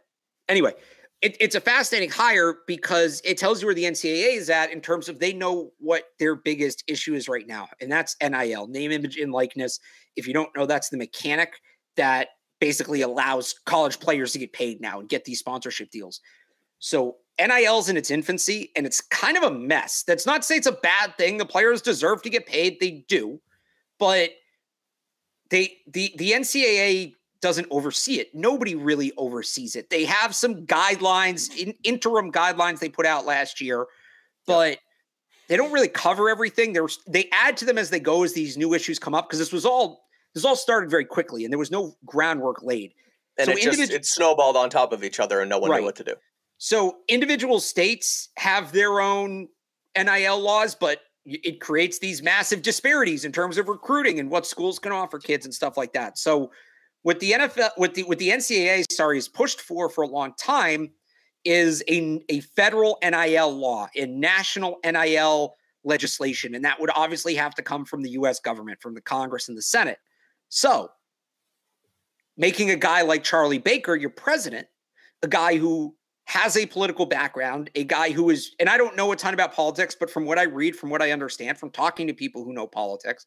[0.49, 0.73] anyway,
[1.21, 4.81] it, it's a fascinating hire because it tells you where the NCAA is at in
[4.81, 8.91] terms of they know what their biggest issue is right now, and that's NIL, name,
[8.91, 9.79] image, and likeness.
[10.17, 11.53] If you don't know, that's the mechanic
[11.97, 12.29] that
[12.61, 16.21] basically allows college players to get paid now and get these sponsorship deals.
[16.79, 20.05] So NIL's in its infancy and it's kind of a mess.
[20.05, 21.37] That's not to say it's a bad thing.
[21.37, 23.41] The players deserve to get paid, they do.
[23.99, 24.31] But
[25.51, 28.35] they the the NCAA doesn't oversee it.
[28.35, 29.91] Nobody really oversees it.
[29.91, 33.87] They have some guidelines, in, interim guidelines they put out last year,
[34.47, 34.79] but
[35.49, 36.73] they don't really cover everything.
[36.73, 39.39] There's they add to them as they go as these new issues come up because
[39.39, 42.93] this was all this all started very quickly and there was no groundwork laid.
[43.39, 45.79] And So it just it snowballed on top of each other, and no one Right.
[45.79, 46.15] knew what to do.
[46.59, 49.49] So individual states have their own
[49.97, 54.79] NIL laws, but it creates these massive disparities in terms of recruiting and what schools
[54.79, 56.19] can offer kids and stuff like that.
[56.19, 56.51] So
[57.03, 60.33] what the NFL, what the what the NCAA, sorry, has pushed for for a long
[60.39, 60.91] time
[61.45, 65.55] is a a federal NIL law, a national NIL
[65.85, 68.41] legislation, and that would obviously have to come from the U.S.
[68.41, 69.99] government, from the Congress and the Senate.
[70.49, 70.91] So
[72.37, 74.67] making a guy like Charlie Baker your president,
[75.23, 75.95] a guy who
[76.29, 79.55] has a political background, a guy who is, and I don't know a ton about
[79.55, 82.53] politics, but from what I read, from what I understand, from talking to people who
[82.53, 83.25] know politics,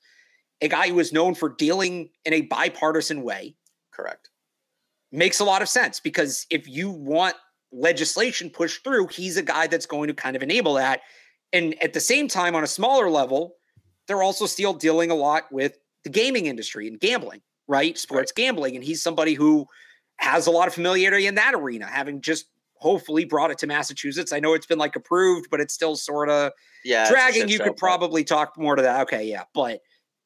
[0.62, 3.56] a guy who is known for dealing in a bipartisan way
[3.92, 4.30] Correct.
[5.12, 7.34] makes a lot of sense because if you want
[7.72, 11.02] legislation pushed through, he's a guy that's going to kind of enable that.
[11.54, 13.56] And at the same time, on a smaller level,
[14.08, 17.98] they're also still dealing a lot with the gaming industry and gambling, right?
[17.98, 18.76] Sports gambling.
[18.76, 19.66] And he's somebody who
[20.18, 22.46] has a lot of familiarity in that arena, having just
[22.82, 24.34] hopefully brought it to Massachusetts.
[24.34, 26.52] I know it's been like approved, but it's still sort of
[26.84, 27.10] Yeah.
[27.10, 27.48] dragging.
[27.48, 29.02] You show, could probably talk more to that.
[29.04, 29.44] Okay, yeah.
[29.54, 29.82] But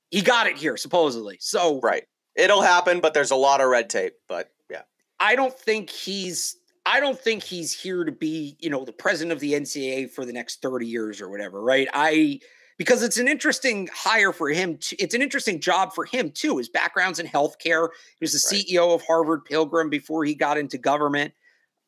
[0.09, 1.37] he got it here, supposedly.
[1.41, 2.05] So right.
[2.35, 4.13] It'll happen, but there's a lot of red tape.
[4.27, 4.83] But yeah,
[5.19, 9.31] I don't think he's I don't think he's here to be, you know, the president
[9.33, 11.87] of the NCAA for the next 30 years or whatever, right?
[11.93, 12.39] I
[12.77, 14.77] because it's an interesting hire for him.
[14.77, 16.57] To, it's an interesting job for him too.
[16.57, 17.89] His background's in healthcare.
[18.19, 18.65] He was the Right.
[18.65, 21.33] CEO of Harvard Pilgrim before he got into government.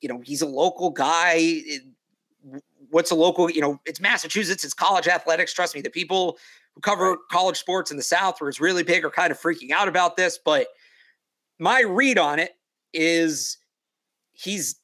[0.02, 1.62] You know, he's a local guy.
[2.89, 3.50] What's a local?
[3.50, 4.64] You know, it's Massachusetts.
[4.64, 5.54] It's college athletics.
[5.54, 6.38] Trust me, the people
[6.76, 9.72] who cover college sports in the South, where it's really big, are kind of freaking
[9.72, 10.38] out about this.
[10.43, 10.68] But
[11.60, 12.56] my read on it
[12.93, 13.58] is
[14.34, 14.80] he's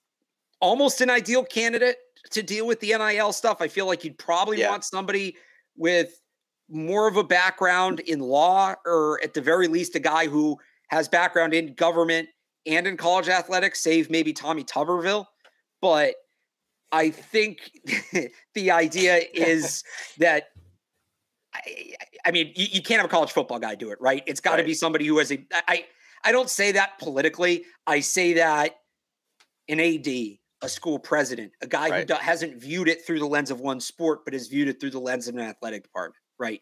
[0.59, 1.97] almost an ideal candidate
[2.31, 3.57] to deal with the NIL stuff.
[3.61, 4.71] I feel like you'd probably Yeah.
[4.71, 5.35] want somebody
[5.75, 6.19] with
[6.69, 10.57] more of a background in law, or at the very least, a guy who
[10.87, 12.29] has background in government
[12.65, 15.25] and in college athletics, save maybe Tommy Tuberville.
[15.81, 16.15] But
[16.91, 17.71] I think
[18.53, 19.83] the idea is
[20.19, 20.49] that
[21.53, 21.93] I,
[22.25, 24.23] I mean, you, you can't have a college football guy do it, right?
[24.25, 24.65] It's got to Right.
[24.65, 25.45] be somebody who has a.
[25.67, 25.85] I
[26.23, 27.65] I don't say that politically.
[27.85, 28.75] I say that
[29.67, 33.51] an AD, a school president, a guy who do, hasn't viewed it through the lens
[33.51, 36.61] of one sport, but has viewed it through the lens of an athletic department, right?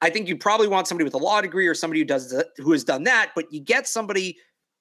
[0.00, 2.72] I think you probably want somebody with a law degree or somebody who does who
[2.72, 4.36] has done that, but you get somebody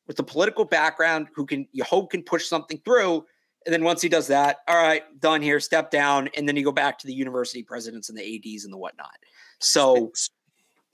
[0.08, 3.26] with a political background who can you hope can push something through.
[3.66, 6.64] And then once he does that, all right, done here, step down, and then you
[6.64, 9.12] go back to the university presidents and the ads and the whatnot.
[9.60, 10.14] So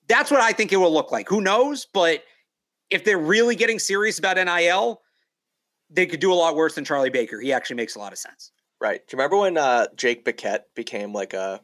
[0.08, 1.30] that's what I think it will look like.
[1.30, 1.86] Who knows?
[1.94, 2.24] But
[2.90, 5.02] if they're really getting serious about NIL,
[5.90, 7.40] they could do a lot worse than Charlie Baker.
[7.40, 8.52] He actually makes a lot of sense.
[8.82, 9.06] right.
[9.08, 11.62] Do you remember when uh, Jake Bequette became like a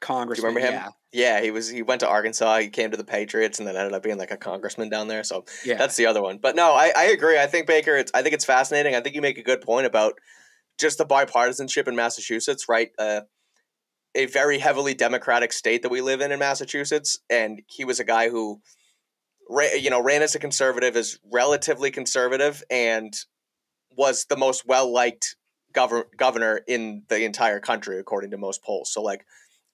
[0.00, 0.92] Congressman, Do You remember him?
[1.12, 1.42] yeah, yeah?
[1.42, 2.58] He was he went to Arkansas.
[2.58, 5.24] He came to the Patriots, and then ended up being like a congressman down there.
[5.24, 6.38] So yeah, That's the other one.
[6.38, 7.38] But no, I, I agree.
[7.38, 8.94] I think Baker, it's, I think it's fascinating.
[8.94, 10.14] I think you make a good point about
[10.78, 12.90] just the bipartisanship in Massachusetts, right?
[12.98, 13.22] Uh,
[14.14, 17.18] a very heavily Democratic state that we live in in Massachusetts.
[17.28, 18.60] And he was a guy who,
[19.76, 23.12] you know, ran as a conservative, is relatively conservative, and
[23.96, 25.36] was the most well liked
[25.72, 28.92] governor governor in the entire country, according to most polls.
[28.92, 29.24] So, like,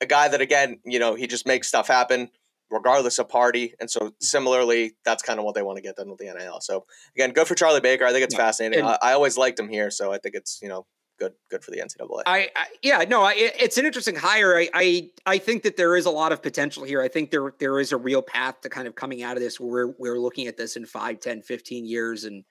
[0.05, 2.31] a guy that, again, you know, he just makes stuff happen
[2.71, 3.75] regardless of party.
[3.81, 6.61] And so similarly, that's kind of what they want to get done with the NIL.
[6.61, 6.87] So
[7.17, 8.05] again, good for Charlie Baker.
[8.05, 8.41] I think it's Yeah.
[8.41, 8.81] fascinating.
[8.81, 10.87] And- I, I always liked him here, so I think it's you know
[11.19, 12.23] good good for the NCAA.
[12.27, 14.57] I, I yeah, no, I, it's an interesting hire.
[14.57, 17.01] I, I I think that there is a lot of potential here.
[17.03, 19.61] I think there there is a real path to kind of coming out of this
[19.61, 22.45] where we're, we're looking at this in 5, 10, 15 years and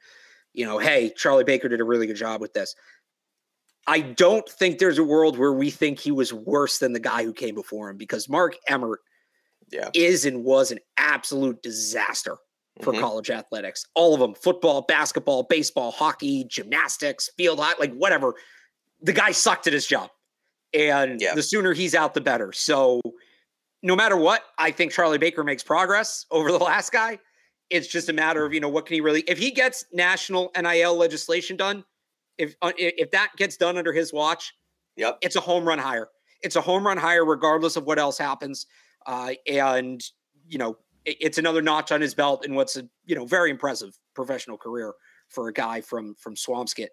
[0.53, 2.75] you know, hey, Charlie Baker did a really good job with this.
[3.87, 7.23] I don't think there's a world where we think he was worse than the guy
[7.23, 9.01] who came before him because Mark Emmert
[9.71, 9.89] Yeah.
[9.93, 12.37] is and was an absolute disaster
[12.81, 12.99] for Mhm.
[12.99, 13.85] college athletics.
[13.93, 18.35] All of them football, basketball, baseball, hockey, gymnastics, field hockey, like whatever.
[19.01, 20.09] The guy sucked at his job.
[20.73, 21.35] And Yeah.
[21.35, 22.51] the sooner he's out, the better.
[22.53, 23.01] So
[23.83, 27.19] no matter what, I think Charlie Baker makes progress over the last guy.
[27.69, 30.51] It's just a matter of, you know, what can he really, if he gets national
[30.55, 31.83] NIL legislation done,
[32.37, 34.53] if uh, if that gets done under his watch,
[34.95, 35.19] Yep.
[35.21, 36.09] it's a home run hire.
[36.41, 38.65] It's a home run hire, regardless of what else happens.
[39.05, 40.01] Uh, and
[40.47, 43.49] you know, it- it's another notch on his belt in what's a you know very
[43.49, 44.93] impressive professional career
[45.29, 46.89] for a guy from from Swampscott.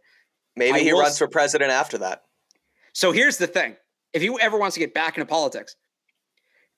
[0.56, 2.22] Maybe I he runs for president after that.
[2.92, 3.76] So here's the thing:
[4.12, 5.76] if he ever wants to get back into politics,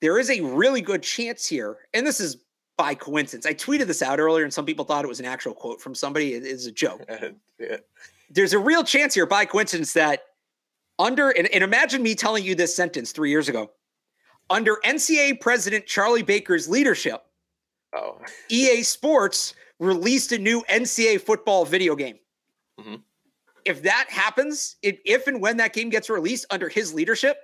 [0.01, 2.37] there is a really good chance here, and this is
[2.77, 3.45] by coincidence.
[3.45, 5.93] I tweeted this out earlier, and some people thought it was an actual quote from
[5.95, 6.33] somebody.
[6.33, 7.01] It is a joke.
[7.59, 7.77] yeah.
[8.33, 10.23] There's a real chance here, by coincidence, that
[10.99, 13.71] under and, and imagine me telling you this sentence three years ago.
[14.49, 17.23] Under NCAA President Charlie Baker's leadership,
[17.95, 18.19] oh.
[18.49, 22.17] EA Sports released a new NCAA football video game.
[22.79, 22.95] Mm-hmm.
[23.65, 27.37] If that happens, if, if and when that game gets released under his leadership,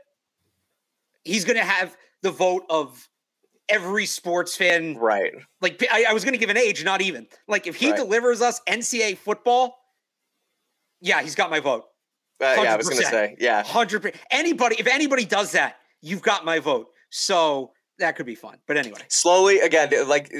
[1.24, 3.08] he's going to have the vote of
[3.70, 4.98] every sports fan.
[4.98, 5.34] Right.
[5.62, 7.28] Like I, I was going to give an age, not even.
[7.48, 7.98] Like if he right.
[7.98, 9.78] delivers us NCAA football,
[11.02, 11.86] yeah, he's got my vote.
[12.42, 14.16] Uh, yeah, I was going to say, yeah, hundred.
[14.32, 16.88] Anybody, if anybody does that, you've got my vote.
[17.10, 18.58] So that could be fun.
[18.68, 20.32] But anyway, slowly again, like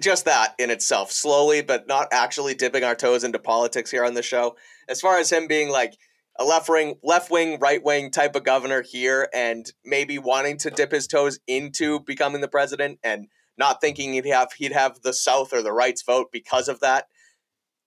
[0.00, 4.14] just that in itself, slowly, but not actually dipping our toes into politics here on
[4.14, 4.56] the show.
[4.88, 5.94] As far as him being like
[6.38, 10.70] a left wing, left wing, right wing type of governor here, and maybe wanting to
[10.70, 15.12] dip his toes into becoming the president, and not thinking he'd have he'd have the
[15.12, 17.06] South or the right's vote because of that.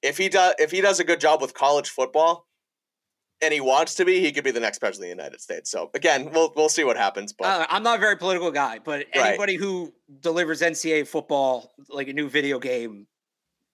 [0.02, 2.48] If he does, if he does a good job with college football,
[3.42, 5.70] and he wants to be, he could be the next president of the United States.
[5.70, 7.34] So again, we'll we'll see what happens.
[7.34, 9.60] But uh, I'm not a very political guy, but anybody right.
[9.60, 13.08] who delivers NCAA football like a new video game,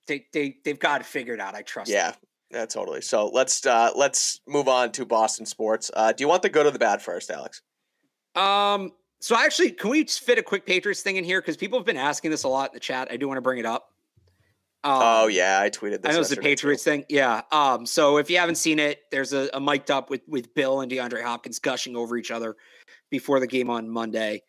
[0.07, 1.55] they they they've got it figured out.
[1.55, 1.91] I trust.
[1.91, 2.19] Yeah, them.
[2.51, 3.01] Yeah, totally.
[3.01, 5.91] So let's uh, let's move on to Boston sports.
[5.93, 7.61] Uh, do you want the good or the bad first, Alex?
[8.36, 8.91] Um.
[9.19, 11.41] So actually, can we fit a quick Patriots thing in here?
[11.41, 13.07] Because people have been asking this a lot in the chat.
[13.11, 13.90] I do want to bring it up.
[14.84, 16.09] Um, oh yeah, I tweeted this.
[16.09, 16.89] I know it's the Patriots too.
[16.91, 17.05] thing.
[17.07, 17.41] Yeah.
[17.51, 17.86] Um.
[17.86, 20.91] So if you haven't seen it, there's a, a mic'd up with with Bill and
[20.91, 22.55] DeAndre Hopkins gushing over each other
[23.11, 24.41] before the game on Monday.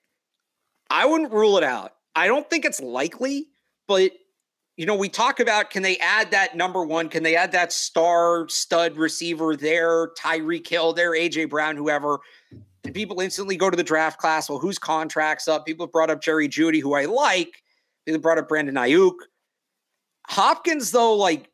[0.89, 1.93] I wouldn't rule it out.
[2.15, 3.49] I don't think it's likely,
[3.87, 4.13] but
[4.77, 7.09] you know, we talk about can they add that number one?
[7.09, 12.21] Can they add that star stud receiver there, Tyreek Hill there, AJ Brown, whoever?
[12.85, 14.49] And people instantly go to the draft class.
[14.49, 15.67] Well, whose contract's up?
[15.67, 17.63] People have brought up Jerry Jeudy, who I like.
[18.07, 19.15] They brought up Brandon Aiyuk.
[20.29, 21.51] Hopkins, though, like,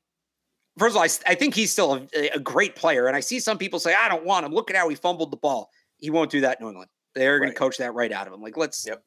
[0.79, 3.07] first of all, I, I think he's still a, a, great player.
[3.07, 4.53] And I see some people say, I don't want him.
[4.53, 5.71] Look at how he fumbled the ball.
[5.97, 6.91] He won't do that in New England.
[7.15, 8.41] They're going to coach that right out of him.
[8.41, 9.03] Like, let's yep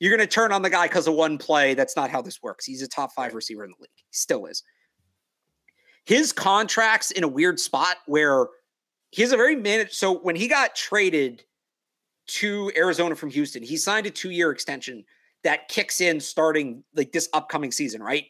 [0.00, 1.74] you're going to turn on the guy because of one play.
[1.74, 2.64] That's not how this works.
[2.64, 3.90] He's a top five receiver in the league.
[3.94, 4.62] He still is.
[6.04, 8.48] His contract's in a weird spot where
[9.10, 9.94] he has a very managed.
[9.94, 11.44] So when he got traded
[12.26, 15.04] to Arizona from Houston, he signed a two year extension
[15.44, 18.26] that kicks in starting like this upcoming season, right?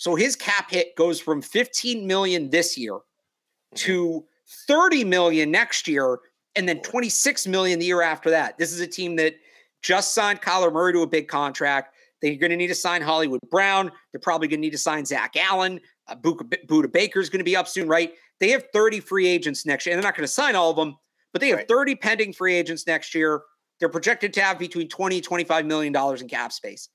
[0.00, 3.74] So his cap hit goes from 15 million this year mm-hmm.
[3.74, 4.24] to
[4.66, 6.20] 30 million next year
[6.56, 8.56] and then 26 million the year after that.
[8.56, 9.34] This is a team that
[9.82, 11.94] just signed Kyler Murray to a big contract.
[12.22, 13.92] They're going to need to sign Hollywood Brown.
[14.10, 15.78] They're probably going to need to sign Zach Allen.
[16.08, 18.14] Uh, Budda Baker is going to be up soon, right?
[18.40, 20.76] They have 30 free agents next year, and they're not going to sign all of
[20.76, 20.96] them,
[21.34, 21.68] but they have right.
[21.68, 23.42] 30 pending free agents next year.
[23.78, 26.88] They're projected to have between 20 and 25 million dollars in cap space.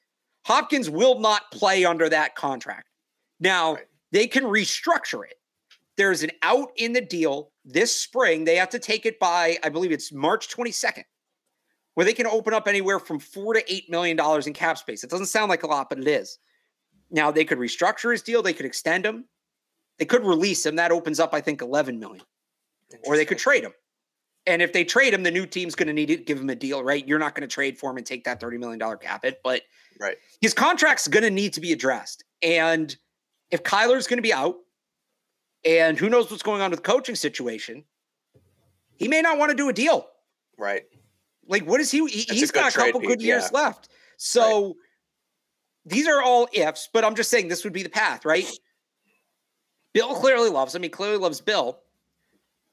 [0.44, 2.88] Hopkins will not play under that contract.
[3.40, 3.86] Now, right.
[4.12, 5.36] they can restructure it.
[5.98, 8.44] There's an out in the deal this spring.
[8.44, 11.04] They have to take it by, I believe it's March 22nd
[11.96, 15.04] where they can open up anywhere from four to eight million dollars in cap space.
[15.04, 16.38] It doesn't sound like a lot, but it is.
[17.10, 19.26] Now they could restructure his deal, they could extend him,
[19.98, 20.76] they could release him.
[20.76, 22.24] That opens up, I think, 11 million.
[23.06, 23.74] Or they could trade him.
[24.46, 26.56] And if they trade him, the new team's going to need to give him a
[26.56, 27.06] deal, right?
[27.08, 29.64] You're not going to trade for him and take that $30 million cap hit, but
[30.00, 30.18] right.
[30.40, 32.24] his contract's going to need to be addressed.
[32.44, 32.96] And
[33.56, 34.58] if Kyler's going to be out,
[35.64, 37.86] and who knows what's going on with the coaching situation,
[38.98, 40.08] he may not want to do a deal.
[40.58, 40.84] Right.
[41.48, 42.06] Like, what is he?
[42.06, 43.60] he has got a couple good years yeah.
[43.60, 43.88] left.
[44.18, 44.76] So right.
[45.86, 48.46] these are all ifs, but I'm just saying this would be the path, right?
[49.94, 50.84] Bill clearly loves him.
[50.84, 51.80] He clearly loves Bill.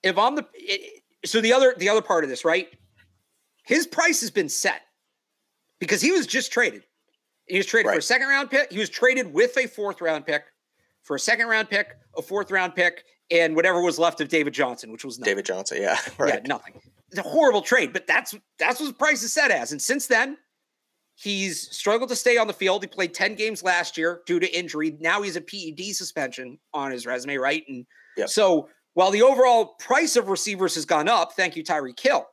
[0.02, 2.68] If I'm the it, so the other the other part of this, right?
[3.64, 4.82] His price has been set
[5.78, 6.82] because he was just traded.
[7.46, 7.94] He was traded right.
[7.94, 8.72] for a second round pick.
[8.72, 10.42] He was traded with a fourth round pick
[11.02, 14.54] for a second round pick, a fourth round pick, and whatever was left of David
[14.54, 15.30] Johnson, which was nothing.
[15.32, 15.78] David Johnson.
[15.80, 16.34] Yeah, right.
[16.34, 16.80] Yeah, nothing
[17.12, 19.70] it's a horrible trade, but that's that's what the price is set as.
[19.70, 20.38] And since then,
[21.14, 22.82] he's struggled to stay on the field.
[22.82, 24.96] He played 10 games last year due to injury.
[24.98, 27.64] Now he's a PED suspension on his resume, right?
[27.68, 27.84] And
[28.16, 28.30] yep.
[28.30, 32.26] so while the overall price of receivers has gone up, thank you, Tyreek Hill.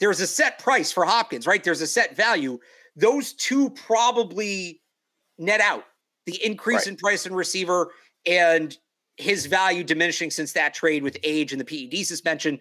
[0.00, 1.64] there's a set price for Hopkins, right?
[1.64, 2.58] There's a set value.
[2.94, 4.82] Those two probably
[5.38, 5.84] net out
[6.30, 6.88] the increase right.
[6.88, 7.92] in price and receiver
[8.26, 8.76] and
[9.16, 12.58] his value diminishing since that trade with age and the PED suspension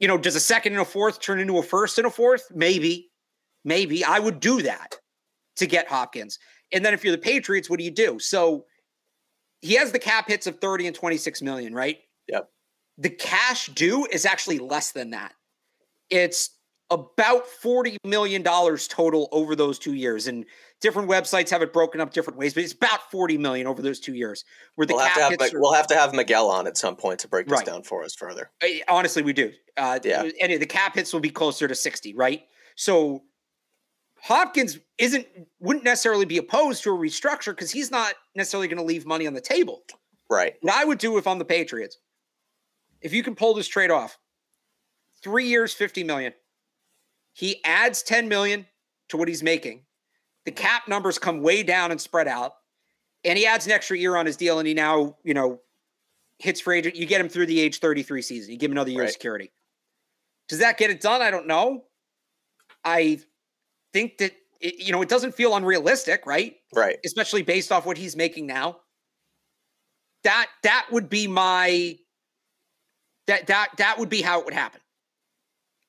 [0.00, 2.50] you know, does a second and a fourth turn into a first and a fourth?
[2.52, 3.10] Maybe,
[3.64, 4.96] maybe I would do that
[5.56, 6.38] to get Hopkins.
[6.72, 8.18] And then if you're the Patriots, what do you do?
[8.18, 8.64] So
[9.60, 11.98] he has the cap hits of 30 and 26 million, right?
[12.28, 12.48] Yep.
[12.96, 15.34] The cash due is actually less than that.
[16.08, 16.50] It's
[16.90, 20.26] about $40 million total over those two years.
[20.26, 20.44] And
[20.80, 24.00] different websites have it broken up different ways, but it's about 40 million over those
[24.00, 24.44] two years.
[24.74, 26.76] Where the we'll cap have to have, are- we'll have to have Miguel on at
[26.76, 27.66] some point to break this Right.
[27.66, 28.50] down for us further.
[28.62, 29.52] Uh, honestly, we do.
[29.76, 30.28] Uh, Yeah.
[30.40, 32.42] And the cap hits will be closer to 60, right?
[32.76, 33.22] So
[34.22, 35.26] Hopkins isn't
[35.60, 39.26] wouldn't necessarily be opposed to a restructure because he's not necessarily going to leave money
[39.26, 39.82] on the table.
[40.28, 40.54] Right.
[40.60, 41.98] What I would do if I'm the Patriots,
[43.00, 44.18] if you can pull this trade off,
[45.22, 46.32] three years, 50 million.
[47.32, 48.66] He adds 10 million
[49.08, 49.82] to what he's making.
[50.44, 52.54] The cap numbers come way down and spread out.
[53.24, 55.60] And he adds an extra year on his deal, and he now, you know,
[56.38, 56.96] hits free agent.
[56.96, 58.50] You get him through the age 33 season.
[58.50, 59.52] You give him another year of security.
[60.48, 61.20] Does that get it done?
[61.20, 61.84] I don't know.
[62.84, 63.20] I
[63.92, 66.56] think that it, you know, it doesn't feel unrealistic, right?
[66.74, 66.98] Right.
[67.04, 68.78] especially based off what he's making now.
[70.24, 71.96] That that would be my
[73.26, 74.80] that that that would be how it would happen.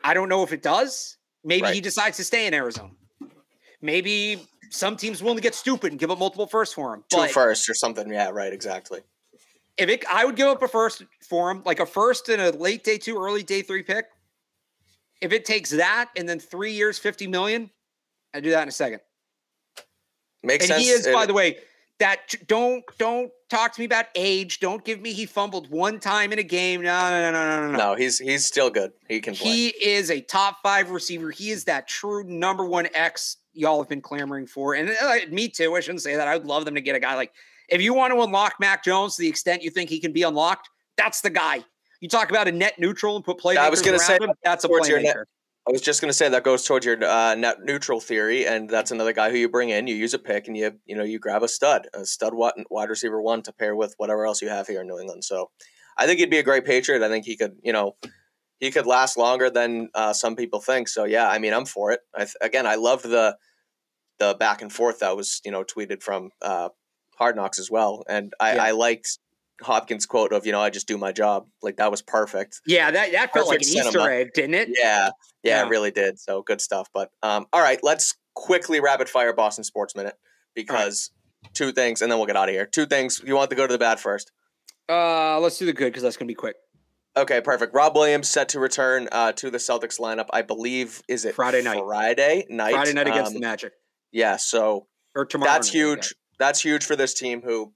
[0.03, 1.17] I don't know if it does.
[1.43, 2.91] Maybe he decides to stay in Arizona.
[3.81, 7.03] Maybe some teams willing to get stupid and give up multiple firsts for him.
[7.09, 8.11] Two But first or something.
[8.11, 8.29] Yeah.
[8.29, 8.53] Right.
[8.53, 9.01] Exactly.
[9.77, 12.51] if it, I would give up a first for him, like a first and a
[12.51, 14.05] late day two, early day three pick.
[15.19, 17.69] If it takes that and then three years, fifty million,
[18.33, 19.01] I do that in a second.
[20.43, 20.83] Makes and sense.
[20.83, 21.57] he is, by It- the way,
[22.01, 24.59] that don't don't talk to me about age.
[24.59, 26.81] Don't give me he fumbled one time in a game.
[26.81, 27.77] No, no, no, no, no, no.
[27.77, 28.91] no, he's he's still good.
[29.07, 29.49] He can play.
[29.49, 31.29] He is a top five receiver.
[31.29, 34.73] He is that true number one X y'all have been clamoring for.
[34.73, 35.75] And uh, me too.
[35.75, 36.27] I shouldn't say that.
[36.27, 37.31] I would love them to get a guy like
[37.69, 40.23] if you want to unlock Mac Jones to the extent you think he can be
[40.23, 41.63] unlocked, that's the guy.
[41.99, 44.31] You talk about a net neutral and put playmakers I was gonna around say him,
[44.43, 45.23] that's a your net- playmaker.
[45.67, 48.67] I was just going to say that goes towards your uh, net neutral theory, and
[48.69, 49.85] that's another guy who you bring in.
[49.87, 52.53] You use a pick, and you you know you grab a stud, a stud wide,
[52.69, 55.23] wide receiver one to pair with whatever else you have here in New England.
[55.23, 55.51] So,
[55.97, 57.03] I think he'd be a great Patriot.
[57.03, 57.95] I think he could you know
[58.59, 60.87] he could last longer than uh, some people think.
[60.87, 61.99] So yeah, I mean I'm for it.
[62.15, 63.37] I th- again, I loved the
[64.19, 66.69] the back and forth that was you know tweeted from uh,
[67.17, 68.63] Hard Knocks as well, and I, Yeah.
[68.63, 69.19] I liked
[69.61, 71.47] Hopkins' quote of you know I just do my job.
[71.61, 72.61] Like that was perfect.
[72.65, 74.69] Yeah, that, that felt like an Perfect Easter egg, didn't it?
[74.73, 75.09] Yeah,
[75.43, 75.65] yeah, Yeah.
[75.65, 76.19] it really did.
[76.19, 76.89] So good stuff.
[76.93, 80.15] But um, all right, let's quickly rapid fire Boston Sports Minute
[80.55, 81.11] because
[81.53, 82.65] two things, and then we'll get out of here.
[82.65, 83.21] Two things.
[83.25, 84.31] You want to go to the bad first?
[84.89, 86.55] Uh, let's do the good because that's gonna be quick.
[87.17, 87.73] Okay, perfect.
[87.73, 90.27] Rob Williams set to return uh, to the Celtics lineup.
[90.31, 91.83] I believe is it Friday night.
[91.85, 92.71] Friday night.
[92.73, 93.73] Friday night against Um, the Magic
[94.13, 94.37] Yeah.
[94.37, 95.51] So or tomorrow.
[95.51, 96.15] that's night, huge.
[96.39, 97.73] That's huge for this team who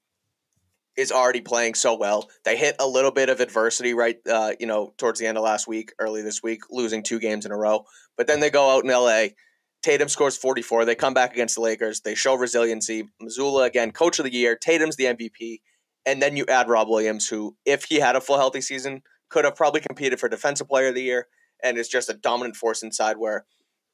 [0.97, 2.29] is already playing so well.
[2.43, 5.43] They hit a little bit of adversity right, uh, you know, towards the end of
[5.43, 7.85] last week, early this week, losing two games in a row.
[8.17, 9.35] But then they go out in LA.
[9.83, 10.85] Tatum scores 44.
[10.85, 12.01] They come back against the Lakers.
[12.01, 13.07] They show resiliency.
[13.21, 14.55] Mazzulla again, coach of the year.
[14.55, 15.59] Tatum's the MVP.
[16.05, 19.45] And then you add Rob Williams, who, if he had a full healthy season, could
[19.45, 21.27] have probably competed for Defensive Player of the Year
[21.63, 23.45] and is just a dominant force inside where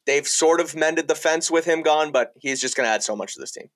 [0.06, 3.04] they've sort of mended the fence with him gone, but he's just going to add
[3.04, 3.70] so much to this team.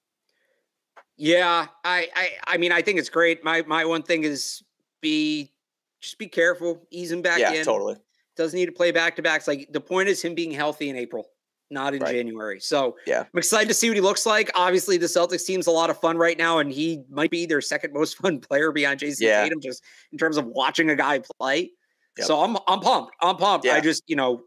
[1.18, 3.44] Yeah, I, I, I mean, I think it's great.
[3.44, 4.62] My, my one thing is
[5.02, 5.54] be,
[6.02, 7.64] just be careful, ease him back yeah, in.
[7.66, 7.96] totally.
[8.36, 9.48] Doesn't need to play back to backs.
[9.48, 11.30] Like the point is him being healthy in April,
[11.72, 12.14] not in Right.
[12.14, 12.60] January.
[12.60, 13.22] So Yeah.
[13.22, 14.52] I'm excited to see what he looks like.
[14.56, 17.62] Obviously, the Celtics team's a lot of fun right now, and he might be their
[17.62, 19.44] second most fun player behind Jayson Yeah.
[19.44, 21.72] Tatum, just in terms of watching a guy play.
[22.18, 22.28] Yep.
[22.28, 23.14] So I'm, I'm pumped.
[23.22, 23.68] I'm pumped.
[23.68, 24.44] I just, you know,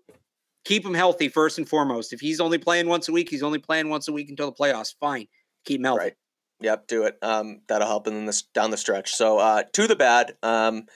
[0.65, 2.13] keep him healthy first and foremost.
[2.13, 4.57] If he's only playing once a week, he's only playing once a week until the
[4.57, 4.95] playoffs.
[5.01, 5.27] Fine,
[5.65, 5.99] keep him healthy.
[6.01, 6.15] Right.
[6.61, 7.19] Yep, do it.
[7.23, 9.15] Um, that'll help in this down the stretch.
[9.15, 10.87] So uh, to the bad, um,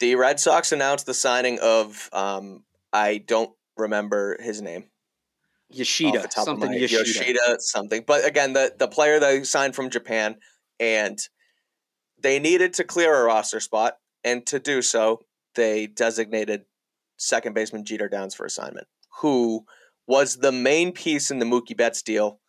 [0.00, 4.84] the Red Sox announced the signing of um, I don't remember his name.
[5.70, 7.04] Yoshida, the top of something my- Yoshida.
[7.04, 8.04] Yoshida something.
[8.06, 10.36] But again, the the player they signed from Japan,
[10.78, 11.18] and
[12.20, 15.20] they needed to clear a roster spot, and to do so,
[15.54, 16.64] they designated
[17.16, 18.88] second baseman Jeter Downs for assignment,
[19.20, 19.64] who
[20.06, 22.40] was the main piece in the Mookie Betts deal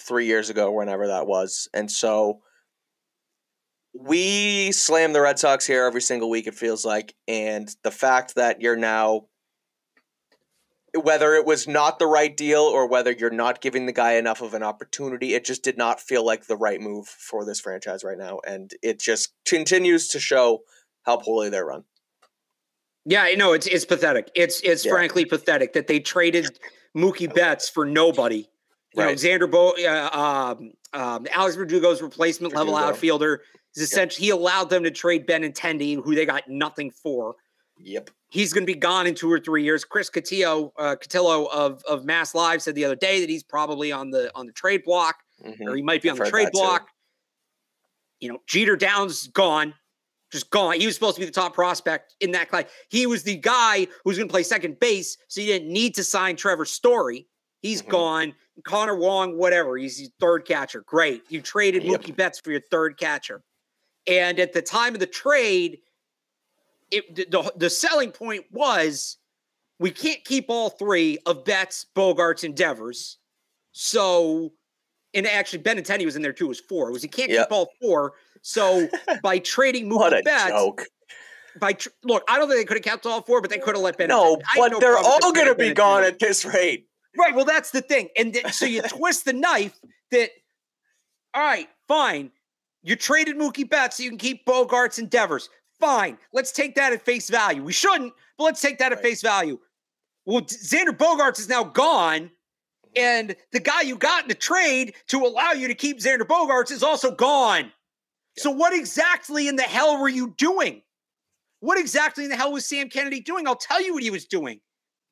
[0.00, 2.40] three years ago, whenever that was, and so.
[4.00, 7.16] We slam the Red Sox here every single week, it feels like.
[7.26, 9.28] And the fact that you're now
[10.96, 14.40] whether it was not the right deal or whether you're not giving the guy enough
[14.40, 18.02] of an opportunity, it just did not feel like the right move for this franchise
[18.02, 18.40] right now.
[18.46, 20.60] And it just continues to show
[21.02, 21.84] how poorly they're run.
[23.04, 24.30] Yeah, I know it's it's pathetic.
[24.34, 24.92] It's it's Yeah.
[24.92, 26.58] frankly pathetic that they traded
[26.96, 28.46] Mookie Betts for nobody.
[28.94, 33.42] You know, Xander Bo, uh, um, um, Alex Verdugo's replacement level outfielder
[33.76, 37.36] is essentially he allowed them to trade Ben Benintendi, who they got nothing for.
[37.80, 38.10] Yep.
[38.30, 39.84] He's going to be gone in two or three years.
[39.84, 43.92] Chris Cotillo, uh, Cotillo of of Mass Live said the other day that he's probably
[43.92, 45.66] on the on the trade block Mhm.
[45.68, 46.58] or he might be on I've the trade that too.
[46.58, 46.88] block.
[48.20, 49.74] You know, Jeter Downs gone.
[50.32, 50.78] just gone.
[50.78, 52.64] He was supposed to be the top prospect in that class.
[52.90, 55.94] He was the guy who was going to play second base, so you didn't need
[55.94, 57.26] to sign Trevor Story.
[57.60, 57.90] He's mm-hmm.
[57.90, 58.34] gone.
[58.64, 59.76] Connor Wong, whatever.
[59.76, 60.82] He's your third catcher.
[60.86, 61.22] Great.
[61.28, 62.00] You traded yep.
[62.00, 63.42] Mookie Betts for your third catcher.
[64.06, 65.78] And at the time of the trade,
[66.90, 69.18] it, the, the selling point was
[69.78, 73.18] we can't keep all three of Betts, Bogaerts, and Devers.
[73.72, 74.52] So,
[75.14, 76.46] and actually Benintendi was in there too.
[76.46, 76.88] It was four.
[76.88, 77.48] It was he can't yep.
[77.48, 78.14] keep all four.
[78.42, 78.88] So
[79.22, 80.84] by trading Mookie Betts, joke.
[81.60, 83.74] By tr- look, I don't think they could have kept all four, but they could
[83.74, 84.08] have let Ben.
[84.08, 86.86] No, but no they're all going to be gone at this rate.
[87.16, 87.34] Right.
[87.34, 89.78] Well, that's the thing, and th- so you twist the knife.
[90.10, 90.30] That
[91.34, 92.30] all right, fine.
[92.82, 95.48] You traded Mookie Betts so you can keep Bogaerts and Devers.
[95.80, 96.18] Fine.
[96.32, 97.62] Let's take that at face value.
[97.62, 99.58] We shouldn't, but let's take that at face value.
[100.24, 102.30] Well, Xander Bogaerts is now gone,
[102.96, 106.70] and the guy you got in the trade to allow you to keep Xander Bogaerts
[106.70, 107.64] is also gone.
[107.64, 108.42] Yeah.
[108.42, 110.82] So, what exactly in the hell were you doing?
[111.60, 113.46] What exactly in the hell was Sam Kennedy doing?
[113.46, 114.60] I'll tell you what he was doing.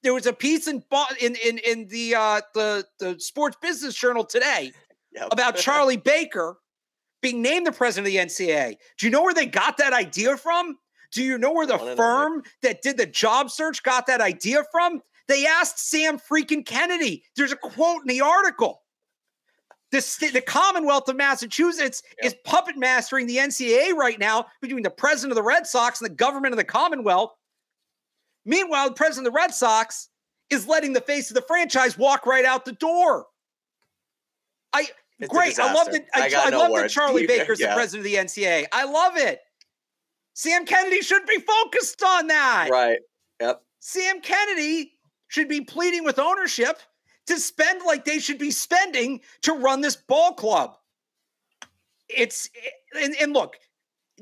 [0.03, 0.82] There was a piece in
[1.20, 4.72] in in, in the uh, the the Sports Business Journal today
[5.12, 5.28] yep.
[5.32, 6.59] about Charlie Baker
[7.22, 8.76] being named the president of the NCAA.
[8.99, 10.78] Do you know where they got that idea from?
[11.12, 15.01] Do you know where the firm that did the job search got that idea from?
[15.28, 17.24] They asked Sam freaking Kennedy.
[17.36, 18.82] There's a quote in the article.
[19.92, 22.32] The, the Commonwealth of Massachusetts yep.
[22.32, 26.11] is puppet mastering the NCAA right now between the president of the Red Sox and
[26.11, 27.32] the government of the Commonwealth.
[28.47, 30.09] Meanwhile, the president of the Red Sox
[30.49, 33.26] is letting the face of the franchise walk right out the door.
[34.72, 34.86] I
[35.18, 35.59] it's Great.
[35.59, 36.05] I love that.
[36.14, 37.70] I, I, I no love that Charlie Baker's yeah.
[37.70, 38.66] the president of the NCAA.
[38.72, 39.40] I love it.
[40.34, 42.68] Sam Kennedy should be focused on that.
[42.70, 42.99] Right.
[43.40, 43.62] Yep.
[43.80, 44.92] Sam Kennedy
[45.28, 46.80] should be pleading with ownership
[47.26, 50.76] to spend like they should be spending to run this ball club.
[52.09, 52.51] It's
[52.94, 53.57] and, and look,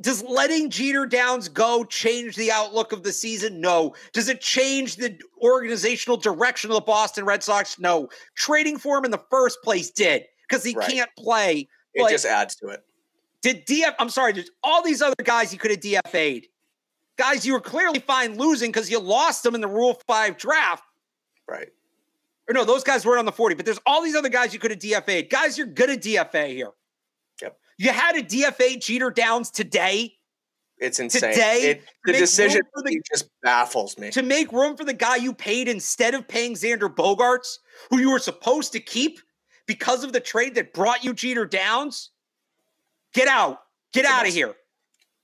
[0.00, 3.60] does letting Jeter Downs go change the outlook of the season?
[3.60, 3.94] No.
[4.12, 7.78] Does it change the organizational direction of the Boston Red Sox?
[7.78, 8.08] No.
[8.34, 10.90] Trading for him in the first place did because he right.
[10.90, 11.68] can't play.
[11.94, 12.84] It just adds to it.
[13.40, 13.94] Did DF?
[13.98, 14.32] I'm sorry.
[14.32, 16.48] There's all these other guys you could have DFA'd.
[17.16, 20.82] Guys, you were clearly fine losing because you lost them in the Rule Five draft.
[21.46, 21.68] Right.
[22.48, 24.58] Or no, those guys weren't on the 40, but there's all these other guys you
[24.58, 25.30] could have DFA'd.
[25.30, 26.70] Guys, you're good at DFA here.
[27.78, 30.14] You had a DFA Jeter Downs today.
[30.78, 31.32] It's insane.
[31.32, 34.10] Today, it, the decision the, just baffles me.
[34.10, 37.58] To make room for the guy you paid instead of paying Xander Bogaerts,
[37.90, 39.20] who you were supposed to keep
[39.66, 42.10] because of the trade that brought you Jeter Downs,
[43.12, 43.58] get out.
[43.92, 44.54] Get out of here.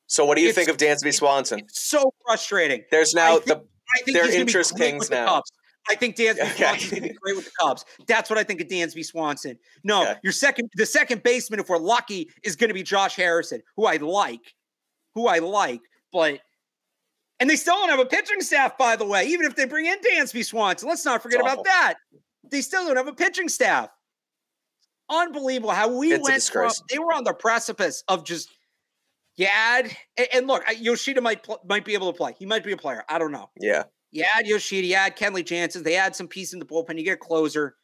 [0.06, 1.62] So, what do you it's, think of Dansby Swanson?
[1.68, 2.82] so frustrating.
[2.90, 5.42] There's now think, the I think they're interest kings now.
[5.88, 6.54] I think Dansby okay.
[6.56, 7.84] Swanson's gonna be great with the Cubs.
[8.06, 9.58] That's what I think of Dansby Swanson.
[9.84, 10.16] No, okay.
[10.22, 13.86] your second, the second baseman, if we're lucky, is going to be Josh Harrison, who
[13.86, 14.54] I like,
[15.14, 15.80] who I like,
[16.12, 16.40] but.
[17.38, 19.86] And they still don't have a pitching staff, by the way, even if they bring
[19.86, 20.86] in Dansby Swanson.
[20.86, 21.94] Let's not forget about that.
[22.50, 23.88] They still don't have a pitching staff
[25.10, 28.48] unbelievable how we it's went from they were on the precipice of just
[29.36, 32.34] you add and, and look Yoshida might might be able to play.
[32.38, 33.04] He might be a player.
[33.08, 33.50] I don't know.
[33.60, 33.84] Yeah.
[34.12, 37.04] You add Yoshida, you add Kenley Jansen, they add some piece in the bullpen, you
[37.04, 37.76] get a closer.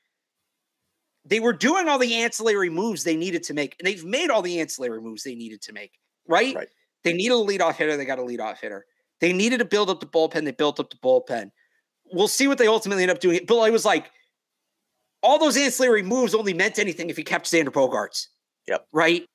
[1.25, 4.43] They were doing all the ancillary moves they needed to make, and they've made all
[4.43, 5.93] the ancillary moves they needed to make,
[6.29, 6.55] right?
[6.55, 6.69] right.
[7.05, 8.87] They needed a leadoff hitter, they got a leadoff hitter.
[9.21, 11.51] They needed to build up the bullpen, they built up the bullpen.
[12.13, 13.41] We'll see what they ultimately end up doing.
[13.47, 14.11] But I was like,
[15.23, 18.27] all those ancillary moves only meant anything if he kept Xander Bogaerts.
[18.69, 18.87] Yep.
[18.93, 19.27] Right.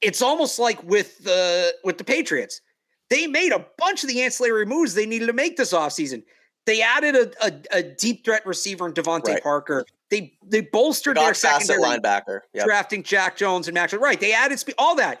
[0.00, 2.60] It's almost like with the with the Patriots.
[3.10, 6.22] They made a bunch of the ancillary moves they needed to make this offseason.
[6.66, 9.42] They added a, a, a deep threat receiver in DeVante right.
[9.42, 9.84] Parker.
[10.10, 12.64] They they bolstered their secondary linebacker, yep.
[12.64, 13.92] drafting Jack Jones and Max.
[13.92, 14.18] Right.
[14.18, 15.20] They added speed, all that.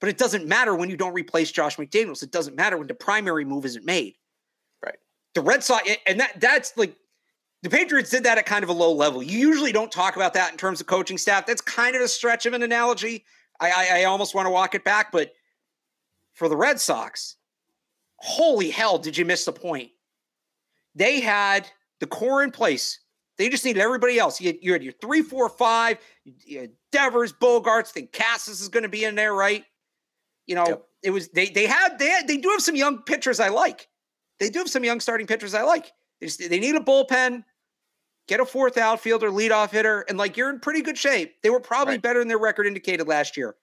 [0.00, 2.22] But it doesn't matter when you don't replace Josh McDaniels.
[2.22, 4.14] It doesn't matter when the primary move isn't made.
[4.84, 4.96] Right.
[5.34, 6.96] The Red Sox, and that that's like
[7.62, 9.22] the Patriots did that at kind of a low level.
[9.22, 11.46] You usually don't talk about that in terms of coaching staff.
[11.46, 13.24] That's kind of a stretch of an analogy.
[13.60, 15.34] I, I, I almost want to walk it back, but
[16.40, 17.36] for the Red Sox,
[18.16, 19.90] holy hell, did you miss the point?
[20.94, 21.68] They had
[22.00, 22.98] the core in place.
[23.36, 24.40] They just needed everybody else.
[24.40, 27.88] You had, you had your three, four, five, you had Devers, Bogaerts.
[27.88, 29.66] I think Casas is going to be in there, right?
[30.46, 30.86] You know, yep.
[31.02, 33.86] it was they they had they had, they do have some young pitchers I like.
[34.38, 35.92] They do have some young starting pitchers I like.
[36.20, 37.44] They just they need a bullpen
[38.28, 41.34] get a fourth outfielder, leadoff hitter, and like you're in pretty good shape.
[41.42, 42.02] They were probably right.
[42.02, 43.56] better than their record indicated last year.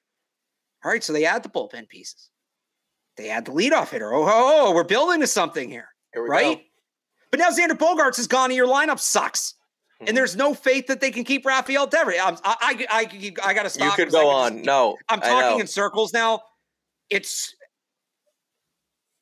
[0.86, 2.30] All right, so they add the bullpen pieces.
[3.18, 4.14] They had the leadoff hitter.
[4.14, 6.58] Oh, oh, oh we're building to something here, here right?
[6.58, 6.64] Go.
[7.32, 9.56] But now Xander Bogaerts is gone, and your lineup sucks.
[10.00, 10.16] And hmm.
[10.16, 12.16] there's no faith that they can keep Rafael Devers.
[12.22, 13.98] I, I, I, I, I got to stop.
[13.98, 14.58] You could go on.
[14.58, 16.42] Keep, no, I'm talking in circles now.
[17.10, 17.56] It's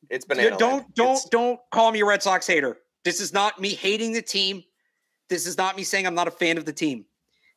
[0.10, 0.58] It's banana.
[0.58, 2.78] don't don't It's- don't call me a Red Sox hater.
[3.06, 4.64] This is not me hating the team.
[5.30, 7.06] This is not me saying I'm not a fan of the team.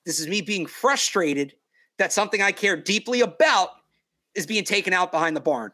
[0.06, 1.54] This is me being frustrated
[1.98, 3.70] that something I care deeply about
[4.34, 5.72] is being taken out behind the barn.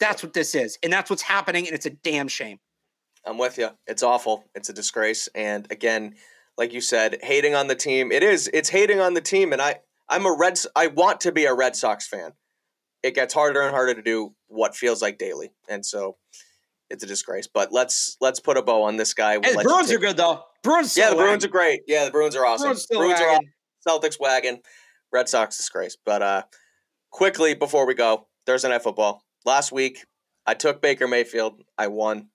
[0.00, 0.78] That's what this is.
[0.82, 1.66] And that's what's happening.
[1.66, 2.58] And it's a damn shame.
[3.24, 3.70] I'm with you.
[3.86, 4.44] It's awful.
[4.54, 5.28] It's a disgrace.
[5.34, 6.14] And again,
[6.56, 8.12] like you said, hating on the team.
[8.12, 8.48] It is.
[8.52, 9.52] It's hating on the team.
[9.52, 9.76] And I,
[10.08, 10.58] I'm a Red.
[10.74, 12.32] I want to be a Red Sox fan.
[13.02, 16.16] It gets harder and harder to do what feels like daily, and so
[16.90, 17.46] it's a disgrace.
[17.46, 19.36] But let's let's put a bow on this guy.
[19.36, 20.42] We'll Hey, the Bruins are good, though.
[20.62, 21.82] Bruins Yeah, the Bruins are great.
[21.86, 22.66] Yeah, the Bruins are awesome.
[22.66, 23.44] Bruins still Bruins are awesome.
[23.86, 24.60] Celtics wagon.
[25.12, 25.96] Red Sox disgrace.
[26.04, 26.42] But uh,
[27.10, 29.25] quickly before we go, Thursday night football.
[29.46, 30.04] Last week,
[30.44, 31.62] I took Baker Mayfield.
[31.78, 32.30] I won.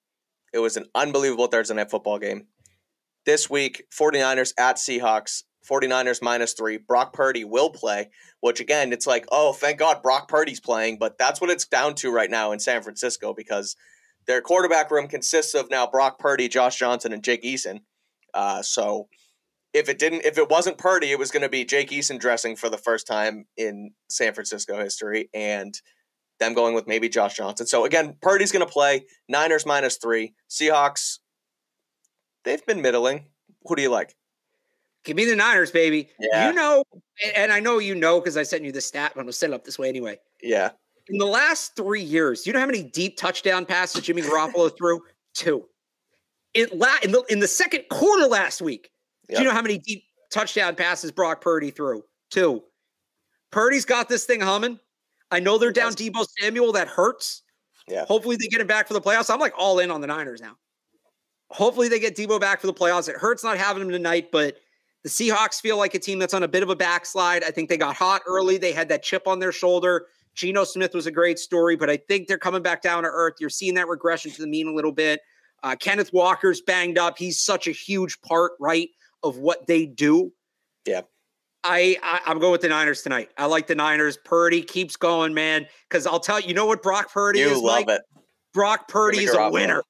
[0.54, 2.48] It was an unbelievable Thursday night football game.
[3.26, 5.44] This week, 49ers at Seahawks.
[5.70, 6.78] 49ers minus three.
[6.78, 8.10] Brock Purdy will play,
[8.40, 10.98] which again, it's like, oh, thank God Brock Purdy's playing.
[10.98, 13.76] But that's what it's down to right now in San Francisco because
[14.26, 17.82] their quarterback room consists of now Brock Purdy, Josh Johnson, and Jake Eason.
[18.34, 19.08] Uh, so
[19.74, 22.56] if it didn't, if it wasn't Purdy, it was going to be Jake Eason dressing
[22.56, 25.80] for the first time in San Francisco history, and
[26.42, 27.66] them going with maybe Josh Johnson.
[27.68, 29.06] So again, Purdy's going to play.
[29.30, 30.34] Niners minus three.
[30.50, 31.20] Seahawks.
[32.44, 33.28] They've been middling.
[33.66, 34.16] Who do you like?
[35.06, 36.10] Give me the Niners, baby.
[36.20, 36.50] Yeah.
[36.50, 36.84] You know,
[37.36, 39.38] and- I know you know because I sent you the stat, but I'm going to
[39.38, 40.20] set it up this way anyway.
[40.44, 40.72] Yeah,
[41.08, 45.02] In the last three years, you know how many deep touchdown passes Jimmy Garoppolo threw?
[45.34, 45.66] Two.
[46.54, 48.90] In, la- in, the, in the second quarter last week,
[49.30, 50.04] do you know how many deep
[50.34, 52.04] touchdown passes Brock Purdy threw?
[52.32, 52.64] Two.
[53.52, 54.80] Purdy's got this thing humming.
[55.32, 56.72] I know they're He down Deebo Samuel.
[56.74, 57.44] That hurts.
[57.88, 58.06] Yeah.
[58.06, 59.30] Hopefully they get him back for the playoffs.
[59.30, 60.58] I'm like all in on the Niners now.
[61.50, 63.10] Hopefully they get Deebo back for the playoffs.
[63.10, 64.58] It hurts not having him tonight, but
[65.04, 67.44] the Seahawks feel like a team that's on a bit of a backslide.
[67.44, 68.58] I think they got hot early.
[68.58, 70.08] They had that chip on their shoulder.
[70.36, 73.36] Geno Smith was a great story, but I think they're coming back down to earth.
[73.40, 75.22] You're seeing that regression to the mean a little bit.
[75.64, 77.18] Uh, Kenneth Walker's banged up.
[77.18, 78.90] He's such a huge part, right,
[79.24, 80.32] of what they do.
[80.86, 81.02] Yeah.
[81.64, 83.30] I, I I'm going with the Niners tonight.
[83.38, 84.18] I like the Niners.
[84.26, 85.68] Purdy keeps going, man.
[85.90, 87.90] Because I'll tell you, you know what Brock Purdy you is love like.
[87.90, 88.02] it.
[88.54, 89.84] Brock Purdy is a winner.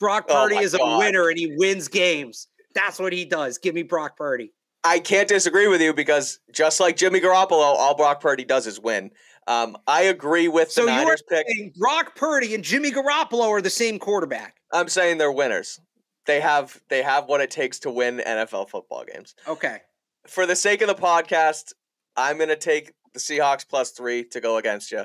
[0.00, 0.98] Brock Oh Purdy my is a God.
[0.98, 2.48] winner, and he wins games.
[2.74, 3.58] That's what he does.
[3.58, 4.52] Give me Brock Purdy.
[4.84, 8.78] I can't disagree with you because just like Jimmy Garoppolo, all Brock Purdy does is
[8.80, 9.10] win.
[9.48, 11.46] Um, I agree with So the you're Niners pick.
[11.48, 14.56] saying Brock Purdy and Jimmy Garoppolo are the same quarterback.
[14.72, 15.80] I'm saying they're winners.
[16.26, 19.34] They have they have what it takes to win NFL football games.
[19.48, 19.78] Okay.
[20.26, 21.72] For the sake of the podcast,
[22.16, 25.04] I'm going to take the Seahawks plus three to go against you.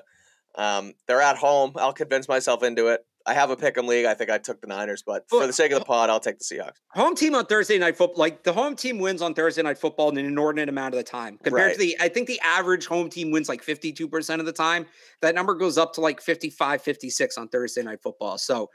[0.55, 1.73] Um, they're at home.
[1.75, 3.01] I'll convince myself into it.
[3.25, 4.05] I have a pick 'em league.
[4.05, 6.39] I think I took the Niners, but for the sake of the pod, I'll take
[6.39, 6.73] the Seahawks.
[6.89, 10.09] Home team on Thursday night football, like the home team wins on Thursday night football
[10.09, 11.73] in an inordinate amount of the time compared Right.
[11.73, 14.85] to the, I think the average home team wins like 52% of the time.
[15.21, 18.37] That number goes up to like 55, 56 on Thursday night football.
[18.37, 18.69] So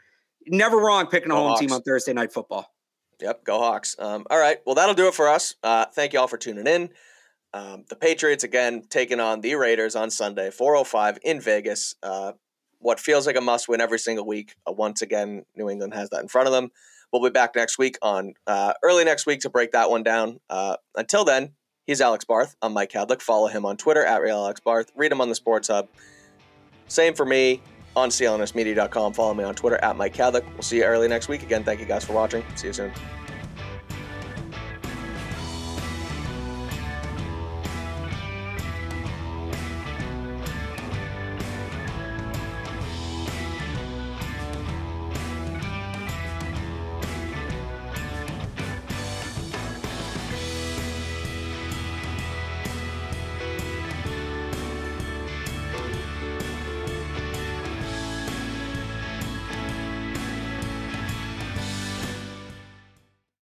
[0.47, 2.67] never wrong picking a home team on Thursday night football.
[3.21, 3.97] Yep, go Hawks.
[3.99, 5.55] Um, all right, well that'll do it for us.
[5.63, 6.91] Uh, thank you all for tuning in.
[7.53, 11.97] Um, the Patriots again taking on the Raiders on Sunday, 4:05 in Vegas.
[12.03, 12.33] Uh,
[12.81, 14.55] what feels like a must-win every single week.
[14.67, 16.71] Uh, once again, New England has that in front of them.
[17.13, 20.41] We'll be back next week on uh, early next week to break that one down.
[20.49, 21.55] Uh, until then,
[21.87, 22.55] he's Alex Barth.
[22.63, 23.23] I'm Mike Kadlick.
[23.23, 24.93] Follow him on Twitter at Real Alex Barth.
[24.95, 25.89] Read him on the Sports Hub.
[26.87, 27.63] Same for me
[27.97, 29.13] on CLNSmedia.com.
[29.13, 30.45] Follow me on Twitter at Mike Kadlick.
[30.53, 31.43] We'll see you early next week.
[31.43, 32.45] Again, thank you guys for watching.
[32.57, 32.93] See you soon.